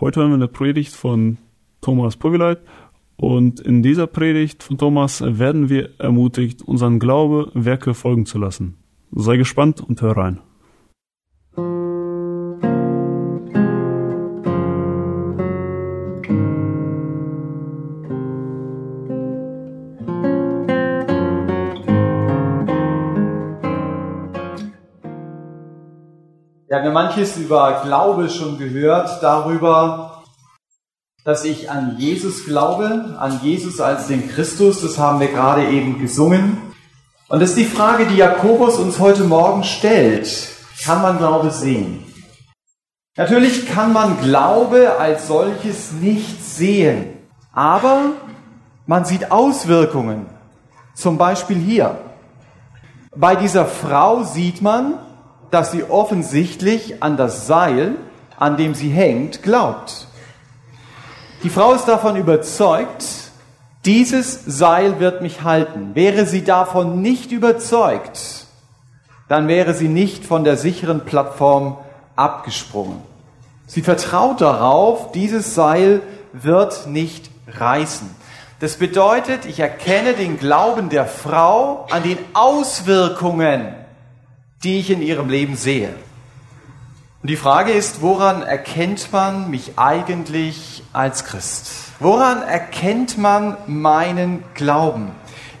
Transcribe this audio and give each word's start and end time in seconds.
Heute 0.00 0.20
hören 0.20 0.30
wir 0.30 0.36
eine 0.36 0.46
Predigt 0.46 0.94
von 0.94 1.38
Thomas 1.80 2.16
Povileit 2.16 2.60
und 3.16 3.58
in 3.58 3.82
dieser 3.82 4.06
Predigt 4.06 4.62
von 4.62 4.78
Thomas 4.78 5.20
werden 5.26 5.68
wir 5.70 5.98
ermutigt, 5.98 6.62
unseren 6.62 7.00
Glaube 7.00 7.50
Werke 7.54 7.94
folgen 7.94 8.24
zu 8.24 8.38
lassen. 8.38 8.76
Sei 9.10 9.36
gespannt 9.36 9.80
und 9.80 10.00
hör 10.00 10.16
rein. 10.16 10.38
Manches 26.98 27.36
über 27.36 27.82
Glaube 27.84 28.28
schon 28.28 28.58
gehört, 28.58 29.22
darüber, 29.22 30.24
dass 31.22 31.44
ich 31.44 31.70
an 31.70 31.94
Jesus 31.96 32.44
glaube, 32.44 33.16
an 33.20 33.38
Jesus 33.40 33.80
als 33.80 34.08
den 34.08 34.28
Christus, 34.28 34.80
das 34.80 34.98
haben 34.98 35.20
wir 35.20 35.28
gerade 35.28 35.68
eben 35.68 36.00
gesungen. 36.00 36.58
Und 37.28 37.40
das 37.40 37.50
ist 37.50 37.58
die 37.58 37.66
Frage, 37.66 38.06
die 38.06 38.16
Jakobus 38.16 38.78
uns 38.78 38.98
heute 38.98 39.22
Morgen 39.22 39.62
stellt. 39.62 40.48
Kann 40.84 41.00
man 41.00 41.18
Glaube 41.18 41.52
sehen? 41.52 42.04
Natürlich 43.16 43.68
kann 43.68 43.92
man 43.92 44.20
Glaube 44.20 44.98
als 44.98 45.28
solches 45.28 45.92
nicht 45.92 46.44
sehen, 46.44 47.16
aber 47.52 48.14
man 48.86 49.04
sieht 49.04 49.30
Auswirkungen. 49.30 50.26
Zum 50.94 51.16
Beispiel 51.16 51.58
hier. 51.58 51.96
Bei 53.14 53.36
dieser 53.36 53.66
Frau 53.66 54.24
sieht 54.24 54.62
man, 54.62 54.94
dass 55.50 55.72
sie 55.72 55.84
offensichtlich 55.84 57.02
an 57.02 57.16
das 57.16 57.46
Seil, 57.46 57.94
an 58.38 58.56
dem 58.56 58.74
sie 58.74 58.90
hängt, 58.90 59.42
glaubt. 59.42 60.06
Die 61.42 61.50
Frau 61.50 61.72
ist 61.72 61.86
davon 61.86 62.16
überzeugt, 62.16 63.04
dieses 63.84 64.44
Seil 64.44 65.00
wird 65.00 65.22
mich 65.22 65.42
halten. 65.42 65.94
Wäre 65.94 66.26
sie 66.26 66.44
davon 66.44 67.00
nicht 67.00 67.32
überzeugt, 67.32 68.46
dann 69.28 69.48
wäre 69.48 69.74
sie 69.74 69.88
nicht 69.88 70.24
von 70.24 70.44
der 70.44 70.56
sicheren 70.56 71.04
Plattform 71.04 71.78
abgesprungen. 72.16 73.00
Sie 73.66 73.82
vertraut 73.82 74.40
darauf, 74.40 75.12
dieses 75.12 75.54
Seil 75.54 76.02
wird 76.32 76.86
nicht 76.86 77.30
reißen. 77.46 78.08
Das 78.60 78.76
bedeutet, 78.76 79.44
ich 79.46 79.60
erkenne 79.60 80.14
den 80.14 80.38
Glauben 80.38 80.88
der 80.88 81.06
Frau 81.06 81.86
an 81.90 82.02
den 82.02 82.18
Auswirkungen 82.34 83.74
die 84.64 84.80
ich 84.80 84.90
in 84.90 85.02
ihrem 85.02 85.28
Leben 85.28 85.56
sehe. 85.56 85.94
Und 87.22 87.30
die 87.30 87.36
Frage 87.36 87.72
ist, 87.72 88.00
woran 88.02 88.42
erkennt 88.42 89.12
man 89.12 89.50
mich 89.50 89.72
eigentlich 89.76 90.82
als 90.92 91.24
Christ? 91.24 91.70
Woran 92.00 92.42
erkennt 92.42 93.18
man 93.18 93.56
meinen 93.66 94.44
Glauben? 94.54 95.10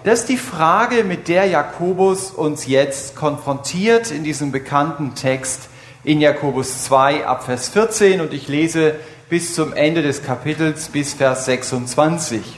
Das 0.04 0.20
ist 0.20 0.28
die 0.28 0.36
Frage, 0.36 1.02
mit 1.02 1.26
der 1.26 1.46
Jakobus 1.46 2.30
uns 2.30 2.66
jetzt 2.66 3.16
konfrontiert 3.16 4.12
in 4.12 4.22
diesem 4.22 4.52
bekannten 4.52 5.14
Text 5.16 5.68
in 6.04 6.20
Jakobus 6.20 6.84
2 6.84 7.26
ab 7.26 7.44
Vers 7.44 7.68
14 7.70 8.20
und 8.20 8.32
ich 8.32 8.46
lese 8.46 8.94
bis 9.28 9.54
zum 9.54 9.72
Ende 9.72 10.02
des 10.02 10.22
Kapitels 10.22 10.88
bis 10.88 11.14
Vers 11.14 11.44
26. 11.44 12.57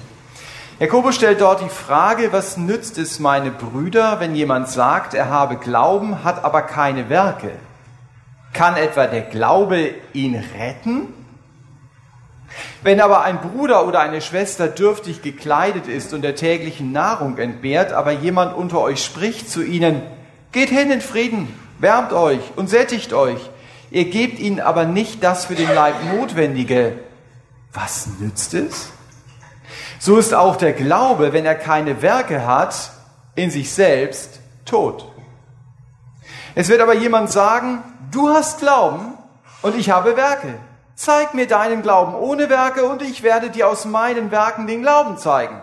Jakobus 0.81 1.15
stellt 1.15 1.43
dort 1.43 1.61
die 1.61 1.69
Frage, 1.69 2.33
was 2.33 2.57
nützt 2.57 2.97
es 2.97 3.21
meine 3.21 3.51
Brüder, 3.51 4.19
wenn 4.19 4.35
jemand 4.35 4.67
sagt, 4.67 5.13
er 5.13 5.29
habe 5.29 5.57
Glauben, 5.57 6.25
hat 6.25 6.43
aber 6.43 6.63
keine 6.63 7.11
Werke? 7.11 7.51
Kann 8.55 8.79
etwa 8.79 9.07
der 9.07 9.21
Glaube 9.21 9.91
ihn 10.15 10.43
retten? 10.59 11.13
Wenn 12.83 13.03
aber 13.03 13.25
ein 13.25 13.43
Bruder 13.43 13.87
oder 13.87 14.01
eine 14.01 14.23
Schwester 14.23 14.69
dürftig 14.69 15.21
gekleidet 15.21 15.87
ist 15.87 16.15
und 16.15 16.23
der 16.23 16.35
täglichen 16.35 16.93
Nahrung 16.93 17.37
entbehrt, 17.37 17.93
aber 17.93 18.13
jemand 18.13 18.57
unter 18.57 18.81
euch 18.81 19.05
spricht 19.05 19.51
zu 19.51 19.63
ihnen, 19.63 20.01
geht 20.51 20.71
hin 20.71 20.91
in 20.91 21.03
Frieden, 21.03 21.55
wärmt 21.79 22.15
euch 22.15 22.41
und 22.57 22.71
sättigt 22.71 23.13
euch, 23.13 23.51
ihr 23.91 24.07
gebt 24.07 24.39
ihnen 24.39 24.61
aber 24.61 24.87
nicht 24.87 25.23
das 25.23 25.45
für 25.45 25.57
den 25.57 25.69
Leib 25.75 25.97
Notwendige, 26.17 26.95
was 27.71 28.09
nützt 28.19 28.55
es? 28.55 28.93
So 30.03 30.16
ist 30.16 30.33
auch 30.33 30.56
der 30.56 30.72
Glaube, 30.72 31.34
wenn 31.34 31.44
er 31.44 31.55
keine 31.55 32.00
Werke 32.00 32.47
hat, 32.47 32.91
in 33.34 33.50
sich 33.50 33.71
selbst 33.71 34.41
tot. 34.65 35.06
Es 36.55 36.71
wird 36.71 36.81
aber 36.81 36.94
jemand 36.94 37.31
sagen, 37.31 37.83
du 38.10 38.31
hast 38.31 38.60
Glauben 38.60 39.12
und 39.60 39.77
ich 39.77 39.91
habe 39.91 40.16
Werke. 40.16 40.55
Zeig 40.94 41.34
mir 41.34 41.47
deinen 41.47 41.83
Glauben 41.83 42.15
ohne 42.15 42.49
Werke 42.49 42.84
und 42.84 43.03
ich 43.03 43.22
werde 43.22 43.50
dir 43.50 43.69
aus 43.69 43.84
meinen 43.84 44.31
Werken 44.31 44.66
den 44.66 44.81
Glauben 44.81 45.19
zeigen. 45.19 45.60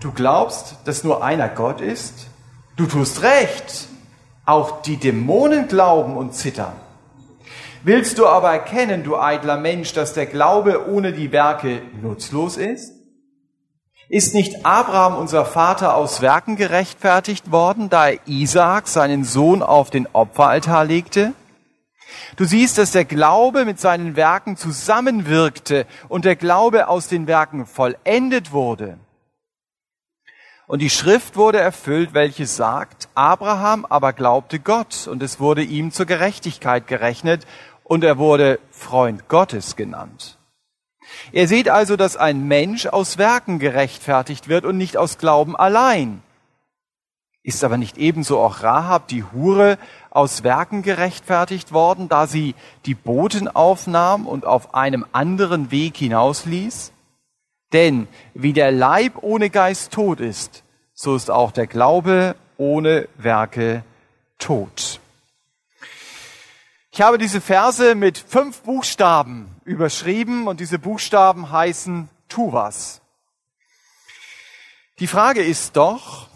Du 0.00 0.10
glaubst, 0.12 0.76
dass 0.86 1.04
nur 1.04 1.22
einer 1.22 1.50
Gott 1.50 1.82
ist? 1.82 2.28
Du 2.76 2.86
tust 2.86 3.20
recht. 3.20 3.88
Auch 4.46 4.80
die 4.80 4.96
Dämonen 4.96 5.68
glauben 5.68 6.16
und 6.16 6.34
zittern. 6.34 6.72
Willst 7.84 8.16
du 8.16 8.26
aber 8.26 8.52
erkennen, 8.52 9.04
du 9.04 9.18
eitler 9.18 9.58
Mensch, 9.58 9.92
dass 9.92 10.14
der 10.14 10.26
Glaube 10.26 10.88
ohne 10.90 11.12
die 11.12 11.30
Werke 11.30 11.82
nutzlos 12.00 12.56
ist? 12.56 13.01
Ist 14.12 14.34
nicht 14.34 14.66
Abraham, 14.66 15.16
unser 15.16 15.46
Vater, 15.46 15.96
aus 15.96 16.20
Werken 16.20 16.56
gerechtfertigt 16.56 17.50
worden, 17.50 17.88
da 17.88 18.08
er 18.08 18.18
Isaak, 18.26 18.86
seinen 18.86 19.24
Sohn, 19.24 19.62
auf 19.62 19.88
den 19.88 20.06
Opferaltar 20.12 20.84
legte? 20.84 21.32
Du 22.36 22.44
siehst, 22.44 22.76
dass 22.76 22.90
der 22.90 23.06
Glaube 23.06 23.64
mit 23.64 23.80
seinen 23.80 24.14
Werken 24.14 24.58
zusammenwirkte 24.58 25.86
und 26.10 26.26
der 26.26 26.36
Glaube 26.36 26.88
aus 26.88 27.08
den 27.08 27.26
Werken 27.26 27.64
vollendet 27.64 28.52
wurde. 28.52 28.98
Und 30.66 30.80
die 30.80 30.90
Schrift 30.90 31.36
wurde 31.36 31.60
erfüllt, 31.60 32.12
welche 32.12 32.44
sagt, 32.44 33.08
Abraham 33.14 33.86
aber 33.86 34.12
glaubte 34.12 34.58
Gott 34.60 35.08
und 35.10 35.22
es 35.22 35.40
wurde 35.40 35.62
ihm 35.62 35.90
zur 35.90 36.04
Gerechtigkeit 36.04 36.86
gerechnet 36.86 37.46
und 37.82 38.04
er 38.04 38.18
wurde 38.18 38.58
Freund 38.72 39.30
Gottes 39.30 39.74
genannt. 39.74 40.36
Ihr 41.32 41.48
seht 41.48 41.68
also, 41.68 41.96
dass 41.96 42.16
ein 42.16 42.46
Mensch 42.48 42.86
aus 42.86 43.18
Werken 43.18 43.58
gerechtfertigt 43.58 44.48
wird 44.48 44.64
und 44.64 44.76
nicht 44.76 44.96
aus 44.96 45.18
Glauben 45.18 45.56
allein. 45.56 46.22
Ist 47.44 47.64
aber 47.64 47.76
nicht 47.76 47.98
ebenso 47.98 48.38
auch 48.38 48.62
Rahab, 48.62 49.08
die 49.08 49.24
Hure, 49.24 49.78
aus 50.10 50.44
Werken 50.44 50.82
gerechtfertigt 50.82 51.72
worden, 51.72 52.08
da 52.08 52.26
sie 52.26 52.54
die 52.86 52.94
Boten 52.94 53.48
aufnahm 53.48 54.26
und 54.26 54.44
auf 54.46 54.74
einem 54.74 55.04
anderen 55.12 55.70
Weg 55.70 55.96
hinausließ? 55.96 56.92
Denn 57.72 58.06
wie 58.34 58.52
der 58.52 58.70
Leib 58.70 59.14
ohne 59.22 59.50
Geist 59.50 59.92
tot 59.92 60.20
ist, 60.20 60.62
so 60.92 61.16
ist 61.16 61.30
auch 61.30 61.50
der 61.50 61.66
Glaube 61.66 62.36
ohne 62.58 63.08
Werke 63.16 63.82
tot. 64.38 65.01
Ich 66.94 67.00
habe 67.00 67.16
diese 67.16 67.40
Verse 67.40 67.94
mit 67.94 68.18
fünf 68.18 68.60
Buchstaben 68.64 69.48
überschrieben 69.64 70.46
und 70.46 70.60
diese 70.60 70.78
Buchstaben 70.78 71.50
heißen 71.50 72.10
tu 72.28 72.52
was. 72.52 73.00
Die 74.98 75.06
Frage 75.06 75.42
ist 75.42 75.78
doch, 75.78 76.28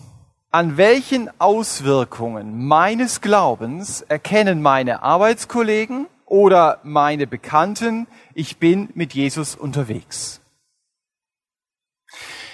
an 0.51 0.79
welchen 0.79 1.29
Auswirkungen 1.39 2.67
meines 2.67 3.21
Glaubens 3.21 4.01
erkennen 4.01 4.63
meine 4.63 5.03
Arbeitskollegen 5.03 6.07
oder 6.25 6.81
meine 6.85 7.27
Bekannten, 7.27 8.07
ich 8.33 8.57
bin 8.57 8.89
mit 8.95 9.13
Jesus 9.13 9.57
unterwegs? 9.57 10.41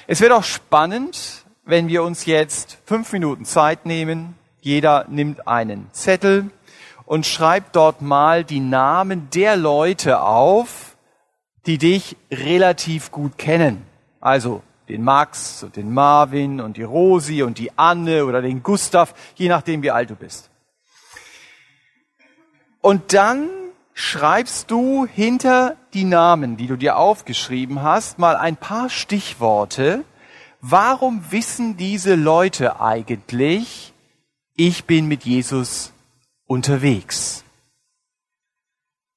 Es 0.09 0.21
wird 0.21 0.33
auch 0.33 0.43
spannend, 0.43 1.45
wenn 1.63 1.87
wir 1.87 2.03
uns 2.03 2.27
jetzt 2.27 2.79
fünf 2.85 3.13
Minuten 3.13 3.45
Zeit 3.45 3.87
nehmen. 3.87 4.35
Jeder 4.61 5.07
nimmt 5.09 5.47
einen 5.47 5.89
Zettel 5.93 6.51
und 7.13 7.27
schreib 7.27 7.75
dort 7.75 8.01
mal 8.01 8.43
die 8.43 8.61
Namen 8.61 9.29
der 9.35 9.55
Leute 9.55 10.23
auf, 10.23 10.97
die 11.67 11.77
dich 11.77 12.17
relativ 12.31 13.11
gut 13.11 13.37
kennen. 13.37 13.85
Also 14.19 14.63
den 14.89 15.05
Max 15.05 15.63
und 15.63 15.77
den 15.77 15.93
Marvin 15.93 16.59
und 16.59 16.79
die 16.79 16.83
Rosi 16.83 17.43
und 17.43 17.59
die 17.59 17.71
Anne 17.77 18.25
oder 18.25 18.41
den 18.41 18.63
Gustav, 18.63 19.13
je 19.35 19.51
nachdem 19.51 19.83
wie 19.83 19.91
alt 19.91 20.09
du 20.09 20.15
bist. 20.15 20.49
Und 22.81 23.13
dann 23.13 23.51
schreibst 23.93 24.71
du 24.71 25.05
hinter 25.05 25.77
die 25.93 26.05
Namen, 26.05 26.57
die 26.57 26.67
du 26.67 26.77
dir 26.77 26.97
aufgeschrieben 26.97 27.83
hast, 27.83 28.19
mal 28.19 28.37
ein 28.37 28.57
paar 28.57 28.89
Stichworte. 28.89 30.03
Warum 30.63 31.27
wissen 31.29 31.77
diese 31.77 32.15
Leute 32.15 32.81
eigentlich, 32.81 33.93
ich 34.57 34.87
bin 34.87 35.09
mit 35.09 35.25
Jesus 35.25 35.93
unterwegs? 36.53 37.45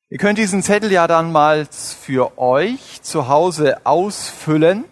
Ihr 0.10 0.18
könnt 0.18 0.38
diesen 0.38 0.64
Zettel 0.64 0.90
ja 0.92 1.06
dann 1.06 1.34
mal 1.34 1.68
für 1.68 2.38
euch 2.38 3.02
zu 3.02 3.28
Hause 3.28 3.86
ausfüllen. 3.86 4.86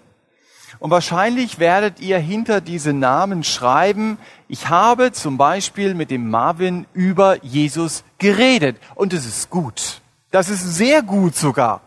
Und 0.80 0.92
wahrscheinlich 0.92 1.60
werdet 1.60 2.02
ihr 2.02 2.20
hinter 2.20 2.60
diese 2.60 2.92
Namen 2.92 3.46
schreiben, 3.46 4.18
ich 4.50 4.68
habe 4.68 5.14
zum 5.14 5.38
Beispiel 5.38 5.94
mit 5.94 6.12
dem 6.12 6.30
Marvin 6.30 6.86
über 6.94 7.42
Jesus 7.46 8.04
geredet. 8.18 8.76
Und 8.96 9.14
es 9.14 9.26
ist 9.26 9.50
gut. 9.50 10.02
Das 10.32 10.50
ist 10.50 10.76
sehr 10.76 11.02
gut 11.02 11.38
sogar. 11.38 11.80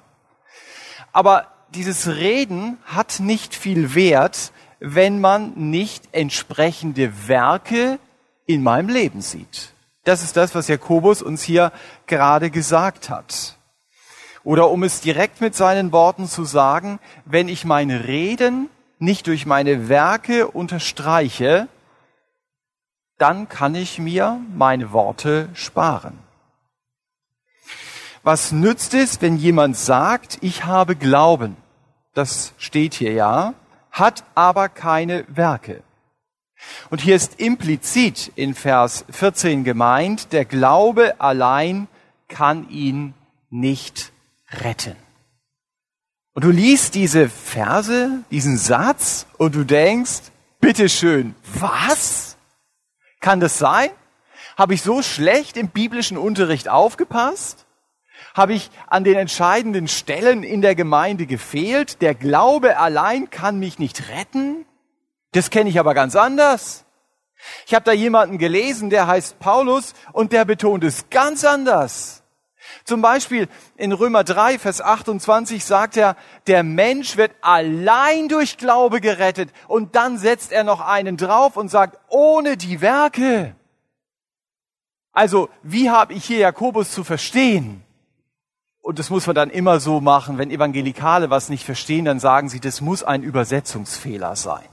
Aber 1.12 1.48
dieses 1.74 2.06
Reden 2.06 2.78
hat 2.86 3.20
nicht 3.20 3.54
viel 3.54 3.94
Wert, 3.94 4.52
wenn 4.80 5.20
man 5.20 5.52
nicht 5.54 6.04
entsprechende 6.12 7.28
Werke 7.28 7.98
in 8.46 8.62
meinem 8.62 8.88
Leben 8.88 9.20
sieht. 9.20 9.75
Das 10.06 10.22
ist 10.22 10.36
das, 10.36 10.54
was 10.54 10.68
Jakobus 10.68 11.20
uns 11.20 11.42
hier 11.42 11.72
gerade 12.06 12.50
gesagt 12.50 13.10
hat. 13.10 13.58
Oder 14.44 14.70
um 14.70 14.84
es 14.84 15.00
direkt 15.00 15.40
mit 15.40 15.56
seinen 15.56 15.90
Worten 15.90 16.28
zu 16.28 16.44
sagen, 16.44 17.00
wenn 17.24 17.48
ich 17.48 17.64
meine 17.64 18.06
Reden 18.06 18.70
nicht 19.00 19.26
durch 19.26 19.46
meine 19.46 19.88
Werke 19.88 20.46
unterstreiche, 20.46 21.66
dann 23.18 23.48
kann 23.48 23.74
ich 23.74 23.98
mir 23.98 24.40
meine 24.54 24.92
Worte 24.92 25.48
sparen. 25.54 26.16
Was 28.22 28.52
nützt 28.52 28.94
es, 28.94 29.20
wenn 29.20 29.36
jemand 29.36 29.76
sagt, 29.76 30.38
ich 30.40 30.64
habe 30.64 30.94
Glauben? 30.94 31.56
Das 32.14 32.54
steht 32.58 32.94
hier 32.94 33.12
ja, 33.12 33.54
hat 33.90 34.22
aber 34.36 34.68
keine 34.68 35.24
Werke. 35.26 35.82
Und 36.90 37.00
hier 37.00 37.16
ist 37.16 37.40
implizit 37.40 38.32
in 38.36 38.54
Vers 38.54 39.04
14 39.10 39.64
gemeint, 39.64 40.32
der 40.32 40.44
Glaube 40.44 41.20
allein 41.20 41.88
kann 42.28 42.68
ihn 42.68 43.14
nicht 43.50 44.12
retten. 44.50 44.96
Und 46.34 46.44
du 46.44 46.50
liest 46.50 46.94
diese 46.94 47.28
Verse, 47.28 48.22
diesen 48.30 48.58
Satz 48.58 49.26
und 49.38 49.54
du 49.54 49.64
denkst, 49.64 50.20
bitteschön, 50.60 51.34
was? 51.54 52.36
Kann 53.20 53.40
das 53.40 53.58
sein? 53.58 53.88
Habe 54.56 54.74
ich 54.74 54.82
so 54.82 55.02
schlecht 55.02 55.56
im 55.56 55.68
biblischen 55.68 56.18
Unterricht 56.18 56.68
aufgepasst? 56.68 57.66
Habe 58.34 58.52
ich 58.52 58.70
an 58.86 59.04
den 59.04 59.16
entscheidenden 59.16 59.88
Stellen 59.88 60.42
in 60.42 60.60
der 60.60 60.74
Gemeinde 60.74 61.26
gefehlt? 61.26 62.02
Der 62.02 62.14
Glaube 62.14 62.78
allein 62.78 63.30
kann 63.30 63.58
mich 63.58 63.78
nicht 63.78 64.10
retten? 64.10 64.66
Das 65.36 65.50
kenne 65.50 65.68
ich 65.68 65.78
aber 65.78 65.92
ganz 65.92 66.16
anders. 66.16 66.86
Ich 67.66 67.74
habe 67.74 67.84
da 67.84 67.92
jemanden 67.92 68.38
gelesen, 68.38 68.88
der 68.88 69.06
heißt 69.06 69.38
Paulus 69.38 69.92
und 70.14 70.32
der 70.32 70.46
betont 70.46 70.82
es 70.82 71.10
ganz 71.10 71.44
anders. 71.44 72.22
Zum 72.86 73.02
Beispiel 73.02 73.46
in 73.76 73.92
Römer 73.92 74.24
3, 74.24 74.58
Vers 74.58 74.80
28 74.80 75.62
sagt 75.62 75.98
er, 75.98 76.16
der 76.46 76.62
Mensch 76.62 77.18
wird 77.18 77.32
allein 77.42 78.30
durch 78.30 78.56
Glaube 78.56 79.02
gerettet. 79.02 79.50
Und 79.68 79.94
dann 79.94 80.16
setzt 80.16 80.52
er 80.52 80.64
noch 80.64 80.80
einen 80.80 81.18
drauf 81.18 81.58
und 81.58 81.68
sagt, 81.68 81.98
ohne 82.08 82.56
die 82.56 82.80
Werke. 82.80 83.54
Also, 85.12 85.50
wie 85.62 85.90
habe 85.90 86.14
ich 86.14 86.24
hier 86.24 86.38
Jakobus 86.38 86.92
zu 86.92 87.04
verstehen? 87.04 87.84
Und 88.80 88.98
das 88.98 89.10
muss 89.10 89.26
man 89.26 89.36
dann 89.36 89.50
immer 89.50 89.80
so 89.80 90.00
machen, 90.00 90.38
wenn 90.38 90.50
Evangelikale 90.50 91.28
was 91.28 91.50
nicht 91.50 91.66
verstehen, 91.66 92.06
dann 92.06 92.20
sagen 92.20 92.48
sie, 92.48 92.58
das 92.58 92.80
muss 92.80 93.02
ein 93.02 93.22
Übersetzungsfehler 93.22 94.34
sein. 94.34 94.64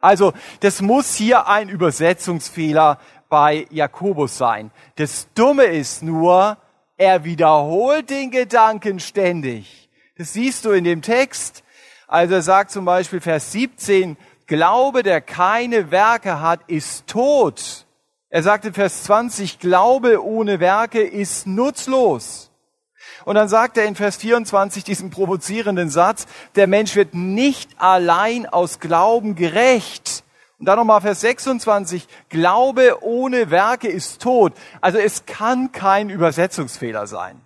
Also, 0.00 0.32
das 0.60 0.80
muss 0.80 1.14
hier 1.14 1.46
ein 1.46 1.68
Übersetzungsfehler 1.68 2.98
bei 3.28 3.66
Jakobus 3.70 4.36
sein. 4.36 4.70
Das 4.96 5.28
Dumme 5.34 5.64
ist 5.64 6.02
nur, 6.02 6.56
er 6.96 7.24
wiederholt 7.24 8.10
den 8.10 8.30
Gedanken 8.30 9.00
ständig. 9.00 9.88
Das 10.18 10.34
siehst 10.34 10.64
du 10.66 10.72
in 10.72 10.84
dem 10.84 11.00
Text. 11.00 11.64
Also 12.06 12.34
er 12.34 12.42
sagt 12.42 12.72
zum 12.72 12.84
Beispiel 12.84 13.20
Vers 13.20 13.52
17, 13.52 14.16
Glaube, 14.46 15.04
der 15.04 15.20
keine 15.20 15.92
Werke 15.92 16.40
hat, 16.40 16.60
ist 16.66 17.06
tot. 17.06 17.86
Er 18.30 18.42
sagt 18.42 18.64
in 18.64 18.74
Vers 18.74 19.04
20, 19.04 19.60
Glaube 19.60 20.22
ohne 20.24 20.58
Werke 20.60 21.00
ist 21.00 21.46
nutzlos. 21.46 22.49
Und 23.30 23.36
dann 23.36 23.48
sagt 23.48 23.78
er 23.78 23.84
in 23.84 23.94
Vers 23.94 24.16
24 24.16 24.82
diesen 24.82 25.10
provozierenden 25.10 25.88
Satz, 25.88 26.26
der 26.56 26.66
Mensch 26.66 26.96
wird 26.96 27.14
nicht 27.14 27.70
allein 27.80 28.44
aus 28.44 28.80
Glauben 28.80 29.36
gerecht. 29.36 30.24
Und 30.58 30.66
dann 30.66 30.76
nochmal 30.76 31.00
Vers 31.00 31.20
26, 31.20 32.08
Glaube 32.28 33.04
ohne 33.04 33.52
Werke 33.52 33.86
ist 33.86 34.20
tot. 34.20 34.52
Also 34.80 34.98
es 34.98 35.26
kann 35.26 35.70
kein 35.70 36.10
Übersetzungsfehler 36.10 37.06
sein. 37.06 37.40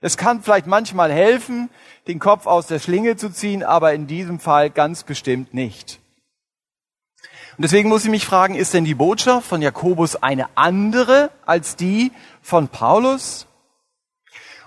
Es 0.00 0.16
kann 0.16 0.42
vielleicht 0.42 0.66
manchmal 0.66 1.12
helfen, 1.12 1.70
den 2.08 2.18
Kopf 2.18 2.48
aus 2.48 2.66
der 2.66 2.80
Schlinge 2.80 3.14
zu 3.14 3.30
ziehen, 3.30 3.62
aber 3.62 3.94
in 3.94 4.08
diesem 4.08 4.40
Fall 4.40 4.68
ganz 4.68 5.04
bestimmt 5.04 5.54
nicht. 5.54 6.00
Und 7.56 7.62
deswegen 7.62 7.88
muss 7.88 8.02
ich 8.02 8.10
mich 8.10 8.26
fragen, 8.26 8.56
ist 8.56 8.74
denn 8.74 8.84
die 8.84 8.96
Botschaft 8.96 9.46
von 9.46 9.62
Jakobus 9.62 10.16
eine 10.16 10.48
andere 10.56 11.30
als 11.46 11.76
die 11.76 12.10
von 12.42 12.66
Paulus? 12.66 13.46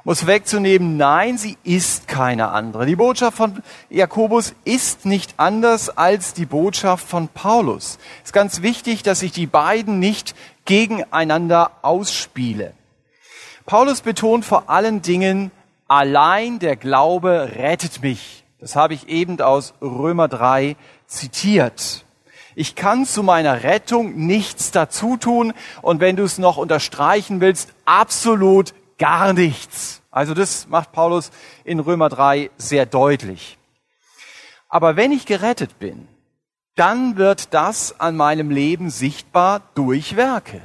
Muss 0.04 0.28
wegzunehmen, 0.28 0.98
nein, 0.98 1.38
sie 1.38 1.58
ist 1.64 2.08
keine 2.08 2.50
andere. 2.50 2.86
Die 2.86 2.98
Botschaft 2.98 3.38
von 3.38 3.64
Jakobus 3.90 4.54
ist 4.66 5.06
nicht 5.06 5.36
anders 5.38 5.90
als 5.90 6.34
die 6.34 6.46
Botschaft 6.46 7.08
von 7.08 7.30
Paulus. 7.30 8.00
Es 8.18 8.30
ist 8.30 8.34
ganz 8.34 8.62
wichtig, 8.62 9.04
dass 9.04 9.22
ich 9.22 9.32
die 9.32 9.48
beiden 9.48 10.00
nicht 10.00 10.36
gegeneinander 10.66 11.72
ausspiele. 11.82 12.74
Paulus 13.66 14.02
betont 14.02 14.44
vor 14.44 14.70
allen 14.70 15.02
Dingen, 15.02 15.52
allein 15.88 16.60
der 16.60 16.76
Glaube 16.76 17.52
rettet 17.56 18.02
mich. 18.02 18.44
Das 18.60 18.76
habe 18.76 18.94
ich 18.94 19.08
eben 19.08 19.40
aus 19.40 19.74
Römer 19.82 20.28
3 20.28 20.76
zitiert. 21.08 22.04
Ich 22.56 22.76
kann 22.76 23.06
zu 23.06 23.24
meiner 23.24 23.64
Rettung 23.64 24.28
nichts 24.28 24.72
dazu 24.72 25.18
tun 25.18 25.54
und 25.82 26.02
wenn 26.02 26.18
du 26.18 26.24
es 26.24 26.38
noch 26.38 26.58
unterstreichen 26.58 27.42
willst, 27.42 27.70
absolut 27.86 28.74
gar 29.04 29.34
nichts. 29.34 30.02
Also 30.12 30.34
das 30.34 30.70
macht 30.70 30.94
Paulus 30.94 31.30
in 31.66 31.82
Römer 31.82 32.08
3 32.08 32.52
sehr 32.56 32.86
deutlich. 32.86 33.58
Aber 34.70 34.96
wenn 34.96 35.12
ich 35.12 35.26
gerettet 35.26 35.78
bin, 35.78 36.08
dann 36.76 37.18
wird 37.18 37.54
das 37.54 38.00
an 38.00 38.16
meinem 38.16 38.50
Leben 38.50 38.90
sichtbar 38.90 39.60
durch 39.76 40.16
Werke. 40.16 40.62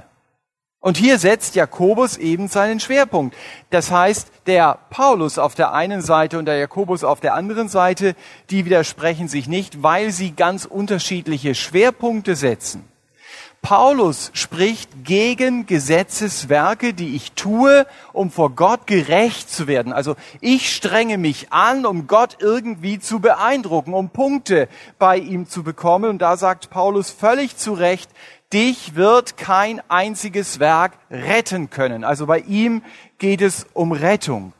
Und 0.79 0.99
hier 0.99 1.19
setzt 1.19 1.57
Jakobus 1.57 2.17
eben 2.17 2.47
seinen 2.47 2.79
Schwerpunkt. 2.79 3.37
Das 3.71 3.91
heißt, 3.91 4.31
der 4.47 4.79
Paulus 4.91 5.41
auf 5.41 5.57
der 5.57 5.73
einen 5.73 6.01
Seite 6.01 6.39
und 6.39 6.45
der 6.45 6.59
Jakobus 6.59 7.03
auf 7.03 7.19
der 7.19 7.35
anderen 7.35 7.69
Seite, 7.69 8.15
die 8.51 8.65
widersprechen 8.65 9.27
sich 9.27 9.49
nicht, 9.49 9.83
weil 9.83 10.13
sie 10.13 10.31
ganz 10.31 10.65
unterschiedliche 10.65 11.57
Schwerpunkte 11.57 12.37
setzen. 12.37 12.85
Paulus 13.63 14.31
spricht 14.35 15.05
gegen 15.05 15.67
Gesetzeswerke, 15.67 16.95
die 16.95 17.17
ich 17.17 17.33
tue, 17.33 17.87
um 18.13 18.31
vor 18.31 18.51
Gott 18.51 18.87
gerecht 18.87 19.51
zu 19.51 19.67
werden. 19.67 19.93
Also 19.93 20.17
ich 20.41 20.75
strenge 20.75 21.19
mich 21.19 21.53
an, 21.53 21.85
um 21.85 22.07
Gott 22.07 22.39
irgendwie 22.41 22.99
zu 22.99 23.21
beeindrucken, 23.21 23.95
um 23.95 24.11
Punkte 24.11 24.69
bei 24.99 25.19
ihm 25.19 25.49
zu 25.49 25.63
bekommen. 25.65 26.11
Und 26.11 26.19
da 26.19 26.37
sagt 26.37 26.71
Paulus 26.71 27.11
völlig 27.11 27.57
zu 27.57 27.73
Recht, 27.73 28.11
dich 28.53 28.95
wird 28.95 29.37
kein 29.37 29.83
einziges 29.89 30.61
Werk 30.61 30.93
retten 31.11 31.69
können. 31.69 32.05
Also 32.05 32.27
bei 32.27 32.39
ihm 32.39 32.83
geht 33.19 33.43
es 33.43 33.67
um 33.75 33.93
Rettung. 33.93 34.53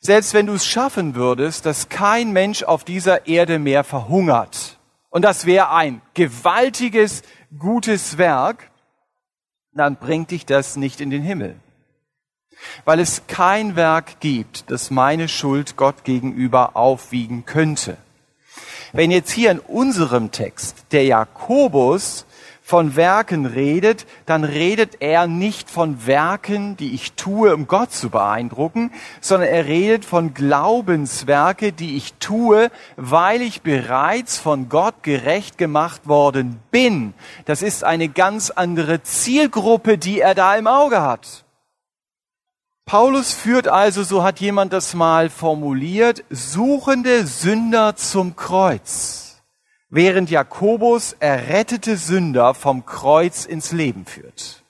Selbst 0.00 0.32
wenn 0.32 0.46
du 0.46 0.54
es 0.54 0.66
schaffen 0.66 1.14
würdest, 1.14 1.66
dass 1.66 1.88
kein 1.88 2.32
Mensch 2.32 2.62
auf 2.62 2.84
dieser 2.84 3.26
Erde 3.26 3.58
mehr 3.58 3.84
verhungert, 3.84 4.78
und 5.10 5.26
das 5.26 5.44
wäre 5.44 5.70
ein 5.70 6.00
gewaltiges 6.14 7.22
gutes 7.58 8.18
Werk, 8.18 8.70
dann 9.72 9.96
bringt 9.96 10.30
dich 10.30 10.46
das 10.46 10.76
nicht 10.76 11.00
in 11.00 11.10
den 11.10 11.22
Himmel. 11.22 11.56
Weil 12.84 13.00
es 13.00 13.26
kein 13.26 13.76
Werk 13.76 14.20
gibt, 14.20 14.70
das 14.70 14.90
meine 14.90 15.28
Schuld 15.28 15.76
Gott 15.76 16.04
gegenüber 16.04 16.76
aufwiegen 16.76 17.44
könnte. 17.44 17.96
Wenn 18.92 19.10
jetzt 19.10 19.30
hier 19.30 19.50
in 19.50 19.58
unserem 19.58 20.30
Text 20.30 20.86
der 20.92 21.04
Jakobus 21.04 22.26
von 22.72 22.96
Werken 22.96 23.44
redet, 23.44 24.06
dann 24.24 24.44
redet 24.44 25.02
er 25.02 25.26
nicht 25.26 25.68
von 25.68 26.06
Werken, 26.06 26.74
die 26.78 26.94
ich 26.94 27.12
tue, 27.12 27.54
um 27.54 27.66
Gott 27.66 27.92
zu 27.92 28.08
beeindrucken, 28.08 28.92
sondern 29.20 29.50
er 29.50 29.66
redet 29.66 30.06
von 30.06 30.32
Glaubenswerke, 30.32 31.74
die 31.74 31.98
ich 31.98 32.14
tue, 32.14 32.70
weil 32.96 33.42
ich 33.42 33.60
bereits 33.60 34.38
von 34.38 34.70
Gott 34.70 35.02
gerecht 35.02 35.58
gemacht 35.58 36.08
worden 36.08 36.60
bin. 36.70 37.12
Das 37.44 37.60
ist 37.60 37.84
eine 37.84 38.08
ganz 38.08 38.48
andere 38.48 39.02
Zielgruppe, 39.02 39.98
die 39.98 40.20
er 40.20 40.34
da 40.34 40.56
im 40.56 40.66
Auge 40.66 41.02
hat. 41.02 41.44
Paulus 42.86 43.34
führt 43.34 43.68
also, 43.68 44.02
so 44.02 44.22
hat 44.22 44.40
jemand 44.40 44.72
das 44.72 44.94
mal 44.94 45.28
formuliert, 45.28 46.24
suchende 46.30 47.26
Sünder 47.26 47.96
zum 47.96 48.34
Kreuz, 48.34 49.21
während 49.92 50.30
Jakobus 50.30 51.14
errettete 51.20 51.98
Sünder 51.98 52.54
vom 52.54 52.86
Kreuz 52.86 53.44
ins 53.44 53.72
Leben 53.72 54.06
führt. 54.06 54.64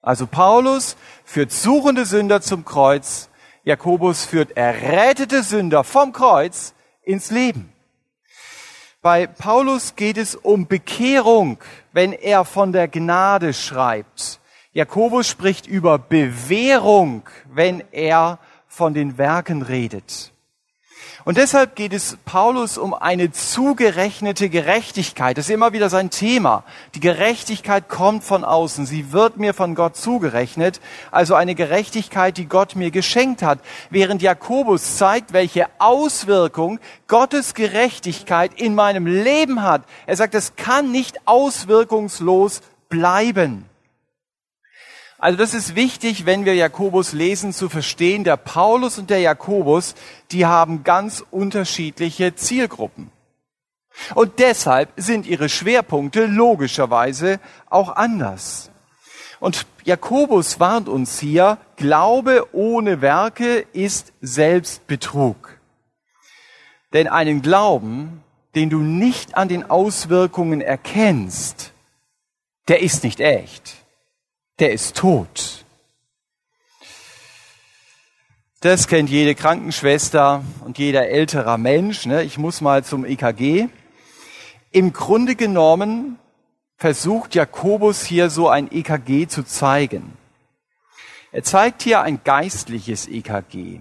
Also 0.00 0.26
Paulus 0.26 0.96
führt 1.24 1.52
suchende 1.52 2.06
Sünder 2.06 2.40
zum 2.40 2.64
Kreuz, 2.64 3.28
Jakobus 3.64 4.24
führt 4.24 4.56
errettete 4.56 5.42
Sünder 5.42 5.84
vom 5.84 6.12
Kreuz 6.12 6.72
ins 7.02 7.30
Leben. 7.30 7.70
Bei 9.02 9.26
Paulus 9.26 9.94
geht 9.94 10.16
es 10.16 10.34
um 10.34 10.66
Bekehrung, 10.66 11.58
wenn 11.92 12.12
er 12.12 12.46
von 12.46 12.72
der 12.72 12.88
Gnade 12.88 13.52
schreibt. 13.52 14.40
Jakobus 14.72 15.28
spricht 15.28 15.66
über 15.66 15.98
Bewährung, 15.98 17.28
wenn 17.52 17.84
er 17.92 18.38
von 18.66 18.94
den 18.94 19.18
Werken 19.18 19.60
redet. 19.60 20.32
Und 21.26 21.38
deshalb 21.38 21.74
geht 21.74 21.92
es 21.92 22.18
Paulus 22.24 22.78
um 22.78 22.94
eine 22.94 23.32
zugerechnete 23.32 24.48
Gerechtigkeit. 24.48 25.36
Das 25.36 25.46
ist 25.46 25.52
immer 25.52 25.72
wieder 25.72 25.90
sein 25.90 26.10
Thema. 26.10 26.62
Die 26.94 27.00
Gerechtigkeit 27.00 27.88
kommt 27.88 28.22
von 28.22 28.44
außen. 28.44 28.86
Sie 28.86 29.10
wird 29.10 29.36
mir 29.36 29.52
von 29.52 29.74
Gott 29.74 29.96
zugerechnet. 29.96 30.80
Also 31.10 31.34
eine 31.34 31.56
Gerechtigkeit, 31.56 32.36
die 32.36 32.46
Gott 32.46 32.76
mir 32.76 32.92
geschenkt 32.92 33.42
hat. 33.42 33.58
Während 33.90 34.22
Jakobus 34.22 34.98
zeigt, 34.98 35.32
welche 35.32 35.66
Auswirkung 35.78 36.78
Gottes 37.08 37.54
Gerechtigkeit 37.54 38.54
in 38.54 38.76
meinem 38.76 39.08
Leben 39.08 39.64
hat. 39.64 39.82
Er 40.06 40.14
sagt, 40.14 40.36
es 40.36 40.54
kann 40.54 40.92
nicht 40.92 41.26
auswirkungslos 41.26 42.60
bleiben. 42.88 43.64
Also 45.18 45.38
das 45.38 45.54
ist 45.54 45.74
wichtig, 45.74 46.26
wenn 46.26 46.44
wir 46.44 46.54
Jakobus 46.54 47.12
lesen, 47.12 47.52
zu 47.52 47.68
verstehen, 47.68 48.22
der 48.24 48.36
Paulus 48.36 48.98
und 48.98 49.08
der 49.08 49.20
Jakobus, 49.20 49.94
die 50.30 50.44
haben 50.44 50.84
ganz 50.84 51.24
unterschiedliche 51.30 52.34
Zielgruppen. 52.34 53.10
Und 54.14 54.38
deshalb 54.40 54.90
sind 54.96 55.26
ihre 55.26 55.48
Schwerpunkte 55.48 56.26
logischerweise 56.26 57.40
auch 57.70 57.96
anders. 57.96 58.70
Und 59.40 59.66
Jakobus 59.84 60.60
warnt 60.60 60.88
uns 60.88 61.18
hier, 61.18 61.58
Glaube 61.76 62.46
ohne 62.52 63.00
Werke 63.00 63.64
ist 63.72 64.12
Selbstbetrug. 64.20 65.58
Denn 66.92 67.08
einen 67.08 67.40
Glauben, 67.40 68.22
den 68.54 68.68
du 68.68 68.80
nicht 68.80 69.34
an 69.36 69.48
den 69.48 69.70
Auswirkungen 69.70 70.60
erkennst, 70.60 71.72
der 72.68 72.82
ist 72.82 73.02
nicht 73.02 73.20
echt 73.20 73.85
der 74.58 74.72
ist 74.72 74.96
tot. 74.96 75.64
Das 78.60 78.88
kennt 78.88 79.10
jede 79.10 79.34
Krankenschwester 79.34 80.42
und 80.64 80.78
jeder 80.78 81.08
älterer 81.08 81.58
Mensch. 81.58 82.06
Ne? 82.06 82.22
Ich 82.22 82.38
muss 82.38 82.60
mal 82.60 82.84
zum 82.84 83.04
EKG. 83.04 83.68
Im 84.72 84.92
Grunde 84.92 85.36
genommen 85.36 86.18
versucht 86.76 87.34
Jakobus 87.34 88.04
hier 88.04 88.30
so 88.30 88.48
ein 88.48 88.72
EKG 88.72 89.26
zu 89.28 89.44
zeigen. 89.44 90.16
Er 91.32 91.42
zeigt 91.42 91.82
hier 91.82 92.00
ein 92.00 92.20
geistliches 92.24 93.08
EKG. 93.08 93.80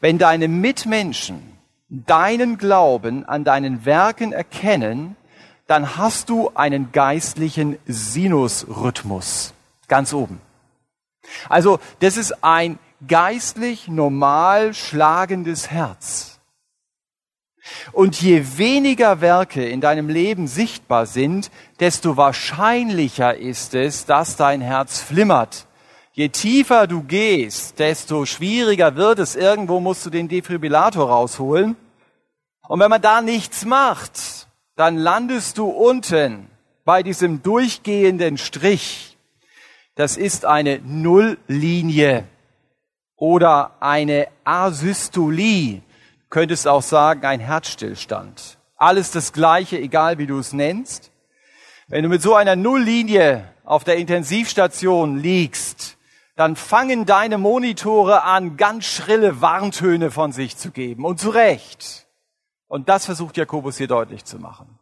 Wenn 0.00 0.18
deine 0.18 0.48
Mitmenschen 0.48 1.58
deinen 1.88 2.58
Glauben 2.58 3.24
an 3.24 3.44
deinen 3.44 3.86
Werken 3.86 4.32
erkennen, 4.32 5.16
dann 5.66 5.96
hast 5.96 6.28
du 6.28 6.50
einen 6.54 6.92
geistlichen 6.92 7.78
Sinusrhythmus 7.86 9.53
ganz 9.88 10.12
oben. 10.12 10.40
Also 11.48 11.78
das 12.00 12.16
ist 12.16 12.44
ein 12.44 12.78
geistlich 13.06 13.88
normal 13.88 14.74
schlagendes 14.74 15.70
Herz. 15.70 16.38
Und 17.92 18.20
je 18.20 18.58
weniger 18.58 19.20
Werke 19.20 19.66
in 19.66 19.80
deinem 19.80 20.08
Leben 20.08 20.48
sichtbar 20.48 21.06
sind, 21.06 21.50
desto 21.80 22.16
wahrscheinlicher 22.16 23.36
ist 23.36 23.74
es, 23.74 24.04
dass 24.04 24.36
dein 24.36 24.60
Herz 24.60 25.00
flimmert. 25.00 25.66
Je 26.12 26.28
tiefer 26.28 26.86
du 26.86 27.02
gehst, 27.02 27.78
desto 27.78 28.26
schwieriger 28.26 28.96
wird 28.96 29.18
es. 29.18 29.34
Irgendwo 29.34 29.80
musst 29.80 30.04
du 30.06 30.10
den 30.10 30.28
Defibrillator 30.28 31.08
rausholen. 31.08 31.76
Und 32.68 32.80
wenn 32.80 32.90
man 32.90 33.02
da 33.02 33.20
nichts 33.20 33.64
macht, 33.64 34.46
dann 34.76 34.96
landest 34.96 35.58
du 35.58 35.66
unten 35.66 36.48
bei 36.84 37.02
diesem 37.02 37.42
durchgehenden 37.42 38.38
Strich. 38.38 39.13
Das 39.96 40.16
ist 40.16 40.44
eine 40.44 40.80
Nulllinie 40.80 42.24
oder 43.16 43.76
eine 43.80 44.26
Asystolie. 44.42 45.82
Du 46.22 46.28
könntest 46.30 46.66
auch 46.66 46.82
sagen, 46.82 47.24
ein 47.24 47.38
Herzstillstand. 47.38 48.58
Alles 48.76 49.12
das 49.12 49.32
Gleiche, 49.32 49.78
egal 49.78 50.18
wie 50.18 50.26
du 50.26 50.38
es 50.38 50.52
nennst. 50.52 51.12
Wenn 51.86 52.02
du 52.02 52.08
mit 52.08 52.22
so 52.22 52.34
einer 52.34 52.56
Nulllinie 52.56 53.48
auf 53.62 53.84
der 53.84 53.96
Intensivstation 53.96 55.18
liegst, 55.18 55.96
dann 56.34 56.56
fangen 56.56 57.06
deine 57.06 57.38
Monitore 57.38 58.24
an, 58.24 58.56
ganz 58.56 58.86
schrille 58.86 59.40
Warntöne 59.40 60.10
von 60.10 60.32
sich 60.32 60.56
zu 60.56 60.72
geben. 60.72 61.04
Und 61.04 61.20
zu 61.20 61.30
Recht. 61.30 62.08
Und 62.66 62.88
das 62.88 63.06
versucht 63.06 63.36
Jakobus 63.36 63.76
hier 63.76 63.86
deutlich 63.86 64.24
zu 64.24 64.38
machen. 64.38 64.73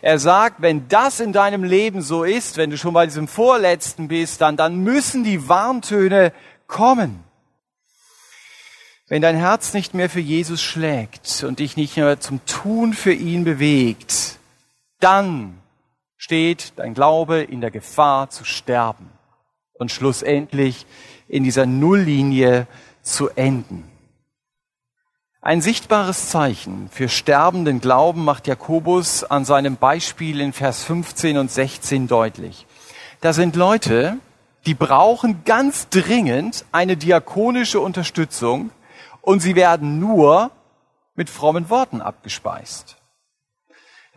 Er 0.00 0.18
sagt, 0.18 0.62
wenn 0.62 0.88
das 0.88 1.20
in 1.20 1.32
deinem 1.32 1.64
Leben 1.64 2.02
so 2.02 2.24
ist, 2.24 2.56
wenn 2.56 2.70
du 2.70 2.78
schon 2.78 2.94
bei 2.94 3.06
diesem 3.06 3.28
Vorletzten 3.28 4.08
bist, 4.08 4.40
dann, 4.40 4.56
dann 4.56 4.78
müssen 4.78 5.24
die 5.24 5.48
Warntöne 5.48 6.32
kommen. 6.66 7.24
Wenn 9.08 9.22
dein 9.22 9.36
Herz 9.36 9.72
nicht 9.72 9.94
mehr 9.94 10.10
für 10.10 10.20
Jesus 10.20 10.62
schlägt 10.62 11.42
und 11.42 11.60
dich 11.60 11.76
nicht 11.76 11.96
mehr 11.96 12.20
zum 12.20 12.44
Tun 12.44 12.92
für 12.92 13.12
ihn 13.12 13.44
bewegt, 13.44 14.38
dann 15.00 15.58
steht 16.16 16.74
dein 16.76 16.92
Glaube 16.92 17.40
in 17.40 17.60
der 17.60 17.70
Gefahr 17.70 18.28
zu 18.28 18.44
sterben 18.44 19.10
und 19.74 19.90
schlussendlich 19.90 20.84
in 21.26 21.44
dieser 21.44 21.64
Nulllinie 21.64 22.66
zu 23.02 23.30
enden. 23.30 23.84
Ein 25.48 25.62
sichtbares 25.62 26.28
Zeichen 26.28 26.90
für 26.90 27.08
sterbenden 27.08 27.80
Glauben 27.80 28.22
macht 28.22 28.46
Jakobus 28.46 29.24
an 29.24 29.46
seinem 29.46 29.78
Beispiel 29.78 30.42
in 30.42 30.52
Vers 30.52 30.84
15 30.84 31.38
und 31.38 31.50
16 31.50 32.06
deutlich. 32.06 32.66
Da 33.22 33.32
sind 33.32 33.56
Leute, 33.56 34.18
die 34.66 34.74
brauchen 34.74 35.44
ganz 35.46 35.88
dringend 35.88 36.66
eine 36.70 36.98
diakonische 36.98 37.80
Unterstützung 37.80 38.72
und 39.22 39.40
sie 39.40 39.56
werden 39.56 39.98
nur 39.98 40.50
mit 41.14 41.30
frommen 41.30 41.70
Worten 41.70 42.02
abgespeist. 42.02 42.98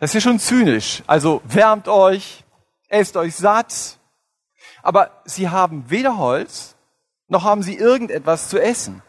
Das 0.00 0.10
ist 0.10 0.14
ja 0.16 0.20
schon 0.20 0.38
zynisch. 0.38 1.02
Also 1.06 1.40
wärmt 1.44 1.88
euch, 1.88 2.44
esst 2.88 3.16
euch 3.16 3.36
satt, 3.36 3.96
aber 4.82 5.22
sie 5.24 5.48
haben 5.48 5.88
weder 5.88 6.18
Holz, 6.18 6.74
noch 7.28 7.44
haben 7.44 7.62
sie 7.62 7.76
irgendetwas 7.76 8.50
zu 8.50 8.60
essen. 8.60 9.00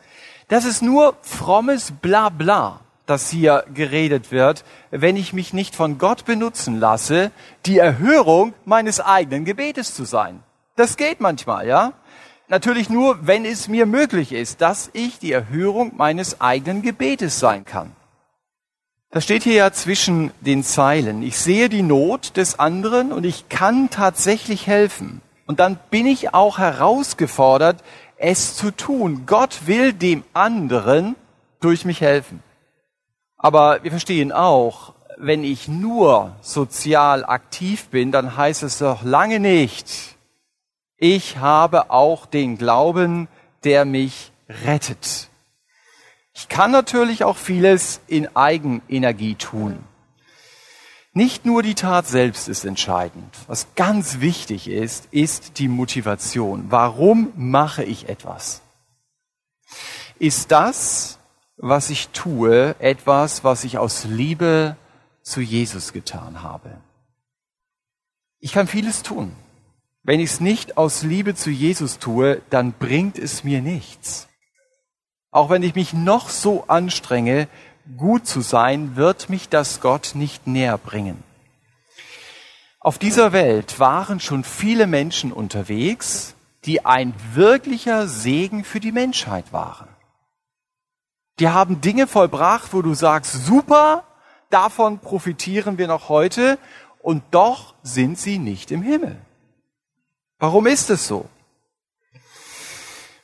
Das 0.53 0.65
ist 0.65 0.83
nur 0.83 1.15
frommes 1.23 1.93
Blabla, 1.99 2.79
das 3.07 3.31
hier 3.31 3.63
geredet 3.73 4.31
wird, 4.31 4.63
wenn 4.91 5.15
ich 5.15 5.33
mich 5.33 5.51
nicht 5.51 5.75
von 5.75 5.97
Gott 5.97 6.25
benutzen 6.25 6.79
lasse, 6.79 7.31
die 7.65 7.79
Erhörung 7.79 8.53
meines 8.63 8.99
eigenen 8.99 9.45
Gebetes 9.45 9.95
zu 9.95 10.05
sein. 10.05 10.43
Das 10.75 10.95
geht 10.95 11.21
manchmal, 11.21 11.65
ja? 11.65 11.93
Natürlich 12.49 12.87
nur, 12.91 13.25
wenn 13.25 13.45
es 13.45 13.67
mir 13.67 13.87
möglich 13.87 14.31
ist, 14.31 14.61
dass 14.61 14.91
ich 14.93 15.17
die 15.17 15.31
Erhörung 15.31 15.93
meines 15.97 16.39
eigenen 16.39 16.83
Gebetes 16.83 17.39
sein 17.39 17.65
kann. 17.65 17.91
Das 19.09 19.23
steht 19.23 19.41
hier 19.41 19.55
ja 19.55 19.71
zwischen 19.71 20.29
den 20.41 20.63
Zeilen. 20.63 21.23
Ich 21.23 21.39
sehe 21.39 21.67
die 21.67 21.81
Not 21.81 22.37
des 22.37 22.59
anderen 22.59 23.11
und 23.11 23.25
ich 23.25 23.49
kann 23.49 23.89
tatsächlich 23.89 24.67
helfen. 24.67 25.23
Und 25.47 25.59
dann 25.59 25.77
bin 25.89 26.05
ich 26.05 26.33
auch 26.33 26.57
herausgefordert, 26.57 27.83
es 28.23 28.55
zu 28.55 28.71
tun. 28.71 29.25
Gott 29.25 29.67
will 29.67 29.91
dem 29.91 30.23
anderen 30.33 31.15
durch 31.59 31.83
mich 31.83 31.99
helfen. 31.99 32.41
Aber 33.37 33.83
wir 33.83 33.91
verstehen 33.91 34.31
auch, 34.31 34.93
wenn 35.17 35.43
ich 35.43 35.67
nur 35.67 36.35
sozial 36.41 37.25
aktiv 37.25 37.87
bin, 37.89 38.13
dann 38.13 38.37
heißt 38.37 38.63
es 38.63 38.77
doch 38.79 39.03
lange 39.03 39.39
nicht, 39.39 40.15
ich 40.97 41.37
habe 41.37 41.91
auch 41.91 42.25
den 42.25 42.57
Glauben, 42.57 43.27
der 43.65 43.83
mich 43.83 44.31
rettet. 44.65 45.27
Ich 46.33 46.47
kann 46.47 46.71
natürlich 46.71 47.25
auch 47.25 47.35
vieles 47.35 47.99
in 48.07 48.33
Eigenenergie 48.37 49.35
tun. 49.35 49.83
Nicht 51.13 51.45
nur 51.45 51.61
die 51.61 51.75
Tat 51.75 52.07
selbst 52.07 52.49
ist 52.49 52.65
entscheidend. 52.65 53.37
Was 53.45 53.67
ganz 53.75 54.19
wichtig 54.19 54.67
ist, 54.67 55.07
ist 55.11 55.59
die 55.59 55.67
Motivation. 55.67 56.65
Warum 56.69 57.31
mache 57.35 57.83
ich 57.83 58.09
etwas? 58.09 58.61
Ist 60.17 60.51
das, 60.51 61.19
was 61.57 61.91
ich 61.91 62.09
tue, 62.09 62.75
etwas, 62.79 63.43
was 63.43 63.63
ich 63.63 63.77
aus 63.77 64.05
Liebe 64.05 64.75
zu 65.21 65.39
Jesus 65.39 65.93
getan 65.93 66.41
habe? 66.41 66.77
Ich 68.39 68.51
kann 68.51 68.67
vieles 68.67 69.03
tun. 69.03 69.35
Wenn 70.01 70.19
ich 70.19 70.31
es 70.31 70.39
nicht 70.39 70.77
aus 70.77 71.03
Liebe 71.03 71.35
zu 71.35 71.51
Jesus 71.51 71.99
tue, 71.99 72.41
dann 72.49 72.73
bringt 72.73 73.19
es 73.19 73.43
mir 73.43 73.61
nichts. 73.61 74.27
Auch 75.29 75.49
wenn 75.49 75.63
ich 75.63 75.75
mich 75.75 75.93
noch 75.93 76.29
so 76.29 76.65
anstrenge, 76.67 77.47
gut 77.97 78.27
zu 78.27 78.41
sein, 78.41 78.95
wird 78.95 79.29
mich 79.29 79.49
das 79.49 79.81
Gott 79.81 80.11
nicht 80.15 80.47
näher 80.47 80.77
bringen. 80.77 81.23
Auf 82.79 82.97
dieser 82.97 83.31
Welt 83.31 83.79
waren 83.79 84.19
schon 84.19 84.43
viele 84.43 84.87
Menschen 84.87 85.31
unterwegs, 85.31 86.35
die 86.65 86.85
ein 86.85 87.13
wirklicher 87.33 88.07
Segen 88.07 88.63
für 88.63 88.79
die 88.79 88.91
Menschheit 88.91 89.53
waren. 89.53 89.87
Die 91.39 91.49
haben 91.49 91.81
Dinge 91.81 92.07
vollbracht, 92.07 92.73
wo 92.73 92.81
du 92.81 92.93
sagst, 92.93 93.45
super, 93.45 94.03
davon 94.49 94.99
profitieren 94.99 95.77
wir 95.77 95.87
noch 95.87 96.09
heute, 96.09 96.57
und 96.99 97.23
doch 97.31 97.75
sind 97.83 98.17
sie 98.17 98.37
nicht 98.37 98.71
im 98.71 98.81
Himmel. 98.81 99.17
Warum 100.39 100.67
ist 100.67 100.89
es 100.89 101.07
so? 101.07 101.27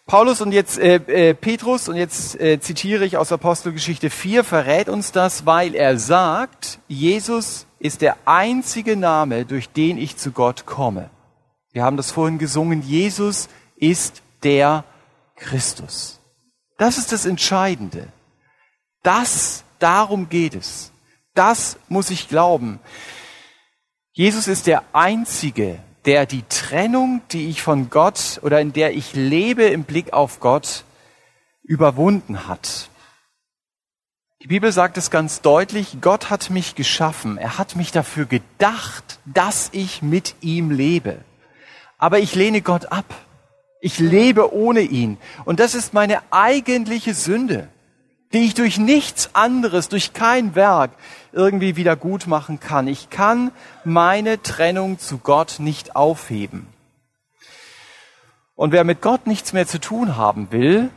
Paulus 0.09 0.41
und 0.41 0.53
jetzt 0.53 0.79
äh, 0.79 0.95
äh, 0.95 1.33
Petrus 1.35 1.87
und 1.87 1.95
jetzt 1.95 2.33
äh, 2.39 2.59
zitiere 2.59 3.05
ich 3.05 3.17
aus 3.17 3.31
Apostelgeschichte 3.31 4.09
4 4.09 4.43
verrät 4.43 4.89
uns 4.89 5.11
das, 5.11 5.45
weil 5.45 5.75
er 5.75 5.99
sagt, 5.99 6.79
Jesus 6.87 7.67
ist 7.77 8.01
der 8.01 8.17
einzige 8.25 8.97
Name, 8.97 9.45
durch 9.45 9.69
den 9.69 9.99
ich 9.99 10.17
zu 10.17 10.31
Gott 10.31 10.65
komme. 10.65 11.11
Wir 11.73 11.83
haben 11.83 11.95
das 11.95 12.09
vorhin 12.09 12.39
gesungen, 12.39 12.81
Jesus 12.81 13.49
ist 13.75 14.23
der 14.41 14.83
Christus. 15.35 16.19
Das 16.79 16.97
ist 16.97 17.11
das 17.11 17.27
Entscheidende. 17.27 18.07
Das, 19.03 19.63
darum 19.77 20.27
geht 20.27 20.55
es. 20.55 20.91
Das 21.35 21.77
muss 21.87 22.09
ich 22.09 22.27
glauben. 22.27 22.79
Jesus 24.13 24.47
ist 24.47 24.65
der 24.65 24.81
einzige, 24.91 25.77
der 26.05 26.25
die 26.25 26.43
Trennung, 26.49 27.21
die 27.31 27.49
ich 27.49 27.61
von 27.61 27.89
Gott 27.89 28.39
oder 28.43 28.61
in 28.61 28.73
der 28.73 28.95
ich 28.95 29.13
lebe 29.13 29.63
im 29.63 29.83
Blick 29.83 30.13
auf 30.13 30.39
Gott, 30.39 30.83
überwunden 31.63 32.47
hat. 32.47 32.89
Die 34.41 34.47
Bibel 34.47 34.71
sagt 34.71 34.97
es 34.97 35.11
ganz 35.11 35.41
deutlich, 35.41 35.97
Gott 35.99 36.29
hat 36.29 36.49
mich 36.49 36.75
geschaffen, 36.75 37.37
er 37.37 37.57
hat 37.57 37.75
mich 37.75 37.91
dafür 37.91 38.25
gedacht, 38.25 39.19
dass 39.25 39.69
ich 39.73 40.01
mit 40.01 40.35
ihm 40.41 40.71
lebe. 40.71 41.17
Aber 41.97 42.19
ich 42.19 42.35
lehne 42.35 42.61
Gott 42.61 42.91
ab. 42.91 43.05
Ich 43.81 43.99
lebe 43.99 44.53
ohne 44.53 44.81
ihn. 44.81 45.17
Und 45.45 45.59
das 45.59 45.75
ist 45.75 45.93
meine 45.93 46.21
eigentliche 46.31 47.13
Sünde 47.13 47.69
die 48.33 48.45
ich 48.45 48.53
durch 48.53 48.77
nichts 48.77 49.31
anderes, 49.33 49.89
durch 49.89 50.13
kein 50.13 50.55
Werk 50.55 50.91
irgendwie 51.31 51.75
wieder 51.75 51.95
gut 51.95 52.27
machen 52.27 52.59
kann. 52.59 52.87
Ich 52.87 53.09
kann 53.09 53.51
meine 53.83 54.41
Trennung 54.41 54.99
zu 54.99 55.17
Gott 55.17 55.55
nicht 55.59 55.95
aufheben. 55.95 56.67
Und 58.55 58.71
wer 58.71 58.83
mit 58.83 59.01
Gott 59.01 59.25
nichts 59.25 59.53
mehr 59.53 59.67
zu 59.67 59.79
tun 59.79 60.17
haben 60.17 60.51
will, 60.51 60.89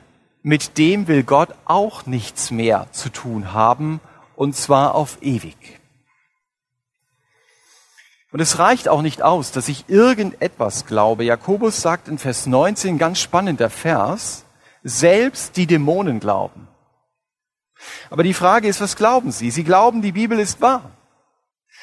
mit 0.43 0.79
dem 0.79 1.07
will 1.07 1.23
Gott 1.23 1.51
auch 1.65 2.07
nichts 2.07 2.51
mehr 2.51 2.89
zu 2.91 3.09
tun 3.09 3.53
haben, 3.53 4.01
und 4.35 4.57
zwar 4.57 4.95
auf 4.95 5.19
ewig. 5.23 5.57
Und 8.33 8.41
es 8.41 8.59
reicht 8.59 8.89
auch 8.89 9.03
nicht 9.03 9.23
aus, 9.23 9.53
dass 9.53 9.69
ich 9.69 9.89
irgendetwas 9.89 10.87
glaube. 10.87 11.23
Jakobus 11.23 11.81
sagt 11.81 12.09
in 12.09 12.19
Vers 12.19 12.47
19, 12.47 12.99
ganz 12.99 13.21
spannender 13.21 13.71
Vers, 13.71 14.45
selbst 14.83 15.57
die 15.57 15.67
Dämonen 15.67 16.19
glauben. 16.19 16.67
Aber 18.11 18.23
die 18.23 18.35
Frage 18.35 18.69
ist, 18.69 18.81
was 18.81 18.97
glauben 18.97 19.33
Sie? 19.33 19.51
Sie 19.51 19.65
glauben, 19.65 20.03
die 20.03 20.13
Bibel 20.13 20.39
ist 20.39 20.61
wahr. 20.61 20.91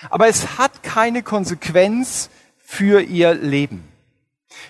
Aber 0.10 0.28
es 0.28 0.58
hat 0.58 0.84
keine 0.84 1.24
Konsequenz 1.24 2.30
für 2.58 3.02
Ihr 3.02 3.34
Leben. 3.34 3.90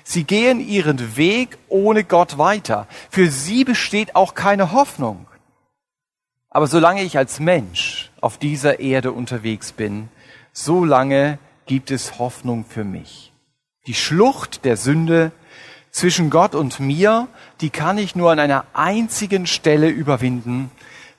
Sie 0.03 0.23
gehen 0.23 0.59
ihren 0.59 1.15
Weg 1.15 1.57
ohne 1.67 2.03
Gott 2.03 2.37
weiter. 2.37 2.87
Für 3.09 3.29
sie 3.29 3.63
besteht 3.63 4.15
auch 4.15 4.33
keine 4.33 4.71
Hoffnung. 4.71 5.27
Aber 6.49 6.67
solange 6.67 7.03
ich 7.03 7.17
als 7.17 7.39
Mensch 7.39 8.11
auf 8.21 8.37
dieser 8.37 8.79
Erde 8.79 9.11
unterwegs 9.11 9.71
bin, 9.71 10.09
solange 10.51 11.37
gibt 11.65 11.91
es 11.91 12.17
Hoffnung 12.17 12.65
für 12.65 12.83
mich. 12.83 13.31
Die 13.85 13.93
Schlucht 13.93 14.65
der 14.65 14.75
Sünde 14.75 15.31
zwischen 15.91 16.29
Gott 16.29 16.55
und 16.55 16.79
mir, 16.79 17.27
die 17.61 17.69
kann 17.69 17.97
ich 17.97 18.15
nur 18.15 18.31
an 18.31 18.39
einer 18.39 18.65
einzigen 18.73 19.47
Stelle 19.47 19.89
überwinden, 19.89 20.71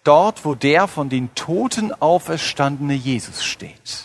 dort, 0.05 0.45
wo 0.45 0.55
der 0.55 0.89
von 0.89 1.09
den 1.09 1.35
Toten 1.35 1.93
auferstandene 1.93 2.95
Jesus 2.95 3.45
steht, 3.45 4.05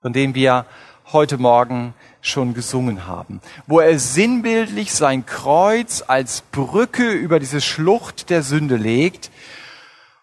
von 0.00 0.12
dem 0.12 0.34
wir 0.34 0.66
heute 1.12 1.38
Morgen 1.38 1.94
schon 2.20 2.54
gesungen 2.54 3.06
haben, 3.06 3.40
wo 3.66 3.80
er 3.80 3.98
sinnbildlich 3.98 4.92
sein 4.92 5.26
Kreuz 5.26 6.04
als 6.06 6.42
Brücke 6.52 7.10
über 7.10 7.40
diese 7.40 7.60
Schlucht 7.60 8.30
der 8.30 8.42
Sünde 8.42 8.76
legt, 8.76 9.30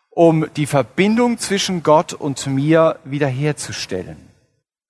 um 0.10 0.48
die 0.56 0.66
Verbindung 0.66 1.38
zwischen 1.38 1.84
Gott 1.84 2.14
und 2.14 2.48
mir 2.48 3.00
wiederherzustellen. 3.04 4.18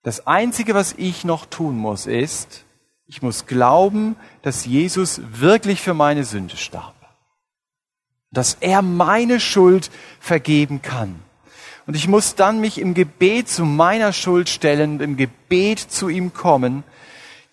Das 0.04 0.28
Einzige, 0.28 0.76
was 0.76 0.94
ich 0.94 1.26
noch 1.26 1.46
tun 1.46 1.78
muss, 1.78 2.06
ist, 2.06 2.64
ich 3.06 3.22
muss 3.22 3.48
glauben, 3.48 4.16
dass 4.44 4.66
Jesus 4.66 5.22
wirklich 5.32 5.82
für 5.82 5.94
meine 5.94 6.24
Sünde 6.24 6.56
starb 6.58 6.99
dass 8.32 8.58
er 8.60 8.82
meine 8.82 9.40
Schuld 9.40 9.90
vergeben 10.20 10.82
kann. 10.82 11.20
Und 11.88 11.96
ich 11.96 12.08
muss 12.08 12.36
dann 12.36 12.62
mich 12.62 12.80
im 12.80 12.94
Gebet 12.94 13.50
zu 13.50 13.66
meiner 13.66 14.14
Schuld 14.14 14.50
stellen, 14.50 15.00
im 15.00 15.18
Gebet 15.18 15.80
zu 15.80 16.08
ihm 16.08 16.34
kommen, 16.34 16.84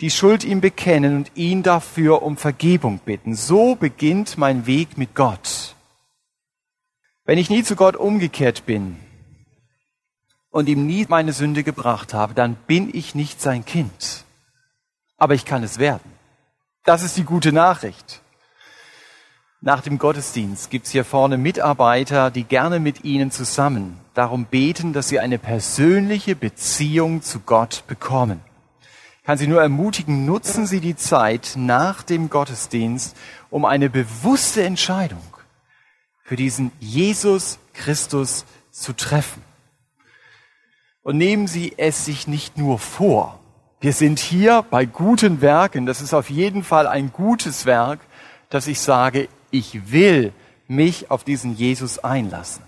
die 0.01 0.11
Schuld 0.11 0.45
ihm 0.45 0.61
bekennen 0.61 1.17
und 1.17 1.33
ihn 1.37 1.63
dafür 1.63 2.23
um 2.23 2.37
Vergebung 2.37 2.99
bitten. 2.99 3.35
So 3.35 3.77
beginnt 3.77 4.37
mein 4.37 4.67
Weg 4.67 4.99
mit 4.99 5.15
Gott. 5.15 5.75
Wenn 7.25 7.39
ich 7.39 7.49
nie 7.49 7.63
zu 7.63 7.77
Gott 7.77 7.97
umgekehrt 7.97 8.67
bin 8.67 8.99
und 10.51 10.69
ihm 10.69 10.87
nie 10.87 11.07
meine 11.09 11.33
Sünde 11.33 11.63
gebracht 11.65 12.13
habe, 12.13 12.35
dann 12.35 12.57
bin 12.67 12.91
ich 12.93 13.15
nicht 13.15 13.41
sein 13.41 13.65
Kind. 13.65 14.25
Aber 15.17 15.35
ich 15.35 15.47
kann 15.47 15.63
es 15.63 15.79
werden. 15.79 16.13
Das 16.85 17.03
ist 17.03 17.17
die 17.17 17.25
gute 17.25 17.53
Nachricht. 17.53 18.21
Nach 19.67 19.81
dem 19.81 19.99
Gottesdienst 19.99 20.71
gibt's 20.71 20.93
hier 20.93 21.05
vorne 21.05 21.39
Mitarbeiter, 21.39 22.31
die 22.31 22.45
gerne 22.45 22.79
mit 22.79 23.03
Ihnen 23.03 23.33
zusammen 23.33 23.99
darum 24.15 24.45
beten, 24.45 24.93
dass 24.93 25.09
Sie 25.09 25.19
eine 25.19 25.41
persönliche 25.41 26.37
Beziehung 26.37 27.21
zu 27.21 27.41
Gott 27.41 27.83
bekommen. 27.89 28.41
Ich 29.19 29.25
kann 29.25 29.39
Sie 29.39 29.49
nur 29.49 29.61
ermutigen, 29.61 30.25
nutzen 30.25 30.69
Sie 30.69 30.79
die 30.79 30.95
Zeit 30.95 31.55
nach 31.57 32.05
dem 32.05 32.31
Gottesdienst, 32.31 33.17
um 33.51 33.65
eine 33.65 33.91
bewusste 33.91 34.63
Entscheidung 34.63 35.19
für 36.23 36.37
diesen 36.37 36.71
Jesus 36.79 37.59
Christus 37.75 38.45
zu 38.71 38.93
treffen. 38.93 39.43
Und 41.03 41.17
nehmen 41.17 41.49
Sie 41.49 41.75
es 41.77 42.05
sich 42.05 42.29
nicht 42.29 42.57
nur 42.57 42.79
vor. 42.79 43.41
Wir 43.81 43.93
sind 43.93 44.21
hier 44.21 44.65
bei 44.71 44.85
guten 44.85 45.41
Werken. 45.41 45.87
Das 45.87 46.03
ist 46.03 46.15
auf 46.15 46.31
jeden 46.31 46.63
Fall 46.63 46.87
ein 46.87 47.11
gutes 47.11 47.67
Werk, 47.67 47.99
dass 48.49 48.69
ich 48.69 48.79
sage, 48.79 49.29
ich 49.51 49.93
will 49.93 50.33
mich 50.69 51.11
auf 51.11 51.25
diesen 51.25 51.55
Jesus 51.55 51.99
einlassen. 51.99 52.63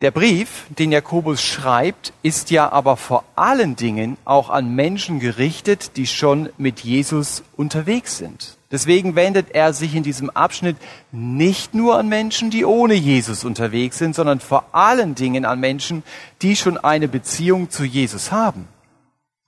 Der 0.00 0.12
Brief, 0.12 0.66
den 0.78 0.92
Jakobus 0.92 1.42
schreibt, 1.42 2.12
ist 2.22 2.52
ja 2.52 2.70
aber 2.70 2.96
vor 2.96 3.24
allen 3.34 3.74
Dingen 3.74 4.16
auch 4.24 4.48
an 4.48 4.72
Menschen 4.76 5.18
gerichtet, 5.18 5.96
die 5.96 6.06
schon 6.06 6.50
mit 6.56 6.80
Jesus 6.80 7.42
unterwegs 7.56 8.16
sind. 8.16 8.58
Deswegen 8.70 9.16
wendet 9.16 9.56
er 9.56 9.72
sich 9.72 9.96
in 9.96 10.04
diesem 10.04 10.30
Abschnitt 10.30 10.76
nicht 11.10 11.74
nur 11.74 11.98
an 11.98 12.08
Menschen, 12.08 12.50
die 12.50 12.64
ohne 12.64 12.94
Jesus 12.94 13.44
unterwegs 13.44 13.98
sind, 13.98 14.14
sondern 14.14 14.38
vor 14.38 14.66
allen 14.72 15.16
Dingen 15.16 15.44
an 15.44 15.58
Menschen, 15.58 16.04
die 16.42 16.54
schon 16.54 16.78
eine 16.78 17.08
Beziehung 17.08 17.68
zu 17.68 17.82
Jesus 17.82 18.30
haben. 18.30 18.68